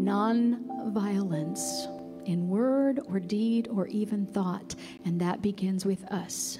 Non 0.00 0.92
violence 0.92 1.86
in 2.24 2.48
word 2.48 3.00
or 3.06 3.20
deed 3.20 3.68
or 3.70 3.86
even 3.88 4.24
thought. 4.24 4.74
And 5.04 5.20
that 5.20 5.42
begins 5.42 5.84
with 5.84 6.04
us. 6.10 6.58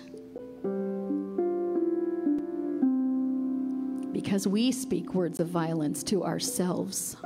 Because 4.13 4.47
we 4.47 4.71
speak 4.71 5.15
words 5.15 5.41
of 5.41 5.49
violence 5.49 6.03
to 6.05 6.23
ourselves, 6.23 7.17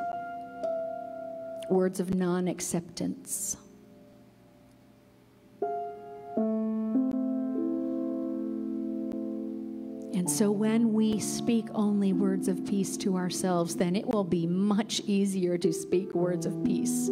words 1.68 1.98
of 1.98 2.14
non 2.14 2.46
acceptance. 2.46 3.56
And 10.14 10.30
so 10.30 10.50
when 10.50 10.92
we 10.92 11.18
speak 11.18 11.66
only 11.74 12.12
words 12.12 12.46
of 12.48 12.64
peace 12.64 12.96
to 12.98 13.16
ourselves, 13.16 13.74
then 13.74 13.96
it 13.96 14.06
will 14.06 14.24
be 14.24 14.46
much 14.46 15.00
easier 15.00 15.58
to 15.58 15.72
speak 15.72 16.14
words 16.14 16.46
of 16.46 16.64
peace 16.64 17.10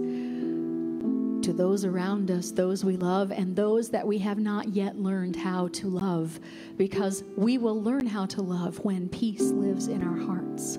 to 1.42 1.52
those 1.52 1.84
around 1.84 2.30
us, 2.30 2.52
those 2.52 2.84
we 2.84 2.96
love, 2.96 3.32
and 3.32 3.56
those 3.56 3.90
that 3.90 4.06
we 4.06 4.18
have 4.18 4.38
not 4.38 4.68
yet 4.68 4.96
learned 4.96 5.34
how 5.34 5.66
to 5.68 5.88
love, 5.88 6.38
because 6.76 7.24
we 7.36 7.58
will 7.58 7.82
learn 7.82 8.06
how 8.06 8.24
to 8.26 8.40
love 8.40 8.78
when 8.84 9.08
peace 9.08 9.50
lives 9.50 9.88
in 9.88 10.02
our 10.02 10.16
hearts. 10.16 10.78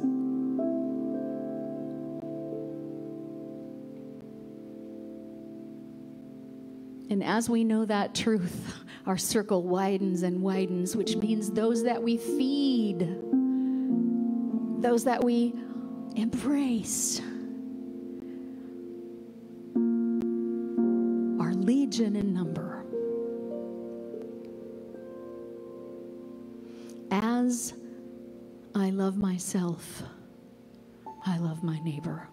And 7.10 7.24
as 7.24 7.50
we 7.50 7.64
know 7.64 7.86
that 7.86 8.16
truth, 8.16 8.74
our 9.06 9.18
circle 9.18 9.64
widens 9.64 10.24
and 10.24 10.42
widens, 10.42 10.96
which 10.96 11.16
means 11.18 11.52
those 11.52 11.84
that 11.84 12.02
we 12.02 12.18
feed, 12.18 13.00
those 14.82 15.04
that 15.04 15.24
we 15.24 15.54
embrace, 16.16 17.20
are 21.40 21.54
legion 21.54 22.16
in 22.16 22.34
number. 22.34 22.86
As 27.12 27.74
I 28.74 28.90
love 28.90 29.18
myself, 29.18 30.04
I 31.26 31.38
love 31.38 31.64
my 31.64 31.80
neighbor. 31.80 32.28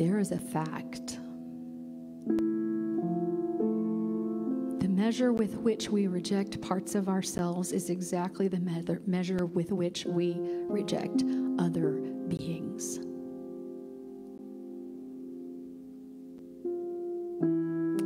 There 0.00 0.18
is 0.18 0.32
a 0.32 0.38
fact. 0.38 1.18
The 4.80 4.88
measure 4.88 5.30
with 5.34 5.56
which 5.56 5.90
we 5.90 6.06
reject 6.06 6.58
parts 6.62 6.94
of 6.94 7.06
ourselves 7.06 7.70
is 7.72 7.90
exactly 7.90 8.48
the 8.48 8.98
measure 9.06 9.44
with 9.44 9.72
which 9.72 10.06
we 10.06 10.38
reject 10.70 11.22
other 11.58 12.00
beings. 12.28 12.96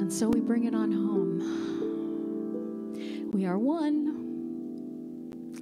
And 0.01 0.13
so 0.13 0.29
we 0.29 0.41
bring 0.41 0.65
it 0.65 0.75
on 0.75 0.91
home. 0.91 1.39
We 3.33 3.47
are 3.47 3.57
one. 3.57 4.03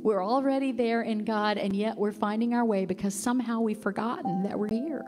We're 0.02 0.24
already 0.24 0.72
there 0.72 1.02
in 1.02 1.26
God, 1.26 1.58
and 1.58 1.76
yet 1.76 1.98
we're 1.98 2.10
finding 2.10 2.54
our 2.54 2.64
way 2.64 2.86
because 2.86 3.14
somehow 3.14 3.60
we've 3.60 3.76
forgotten 3.76 4.44
that 4.44 4.58
we're 4.58 4.70
here. 4.70 5.04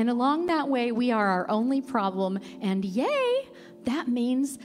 And 0.00 0.08
along 0.08 0.46
that 0.46 0.66
way, 0.66 0.92
we 0.92 1.10
are 1.10 1.26
our 1.26 1.50
only 1.50 1.82
problem. 1.82 2.38
And 2.62 2.82
yay, 2.86 3.46
that 3.84 4.08
means 4.08 4.58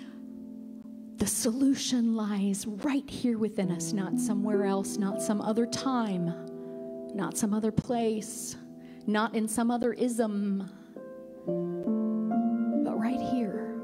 the 1.17 1.27
solution 1.27 2.15
lies 2.15 2.65
right 2.65 3.09
here 3.09 3.37
within 3.37 3.69
us, 3.69 3.91
not 3.91 4.17
somewhere 4.17 4.63
else, 4.63 4.95
not 4.95 5.21
some 5.21 5.41
other 5.41 5.65
time, 5.65 6.33
not 7.13 7.37
some 7.37 7.53
other 7.53 7.73
place, 7.73 8.55
not 9.07 9.35
in 9.35 9.49
some 9.49 9.69
other 9.69 9.91
ism, 9.91 10.71
but 12.85 12.97
right 12.97 13.19
here 13.19 13.81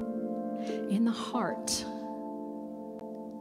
in 0.88 1.04
the 1.04 1.12
heart. 1.12 1.84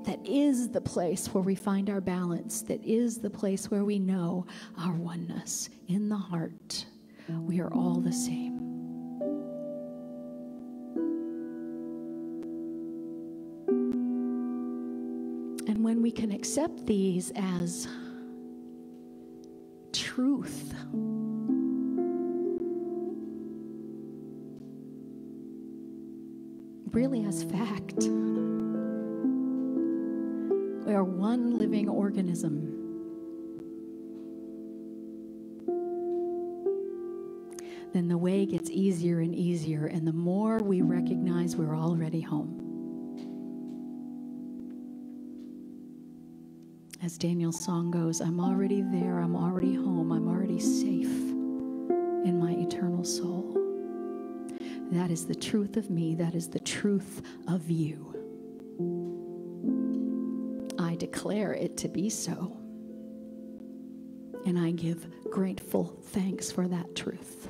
That 0.03 0.19
is 0.25 0.67
the 0.67 0.81
place 0.81 1.27
where 1.27 1.43
we 1.43 1.55
find 1.55 1.89
our 1.89 2.01
balance, 2.01 2.61
that 2.63 2.83
is 2.83 3.19
the 3.19 3.29
place 3.29 3.71
where 3.71 3.85
we 3.85 3.99
know 3.99 4.47
our 4.77 4.95
oneness 4.95 5.69
in 5.87 6.09
the 6.09 6.17
heart. 6.17 6.87
We 7.39 7.59
are 7.59 7.73
all 7.73 7.99
the 7.99 8.11
same. 8.11 8.57
And 15.67 15.83
when 15.83 16.01
we 16.01 16.11
can 16.11 16.31
accept 16.31 16.85
these 16.85 17.31
as 17.35 17.87
truth, 19.93 20.73
really 26.91 27.25
as 27.25 27.43
fact, 27.43 28.03
we 30.85 30.93
are 30.93 31.03
one 31.03 31.57
living 31.57 31.87
organism 31.87 32.70
way 38.21 38.45
gets 38.45 38.69
easier 38.69 39.19
and 39.19 39.35
easier, 39.35 39.87
and 39.87 40.07
the 40.07 40.13
more 40.13 40.59
we 40.59 40.81
recognize 40.83 41.55
we're 41.55 41.75
already 41.75 42.21
home. 42.21 42.59
As 47.03 47.17
Daniel's 47.17 47.59
song 47.65 47.89
goes, 47.89 48.21
I'm 48.21 48.39
already 48.39 48.83
there, 48.83 49.19
I'm 49.19 49.35
already 49.35 49.73
home, 49.73 50.11
I'm 50.11 50.27
already 50.27 50.59
safe 50.59 51.07
in 51.07 52.39
my 52.39 52.51
eternal 52.51 53.03
soul. 53.03 53.57
That 54.91 55.09
is 55.09 55.25
the 55.25 55.33
truth 55.33 55.75
of 55.75 55.89
me, 55.89 56.13
that 56.15 56.35
is 56.35 56.47
the 56.47 56.59
truth 56.59 57.23
of 57.47 57.71
you. 57.71 58.07
I 60.77 60.95
declare 60.95 61.53
it 61.53 61.75
to 61.77 61.87
be 61.87 62.09
so. 62.11 62.55
And 64.45 64.59
I 64.59 64.71
give 64.71 65.07
grateful 65.31 65.99
thanks 66.03 66.51
for 66.51 66.67
that 66.67 66.95
truth 66.95 67.47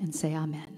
and 0.00 0.14
say 0.14 0.34
amen. 0.34 0.77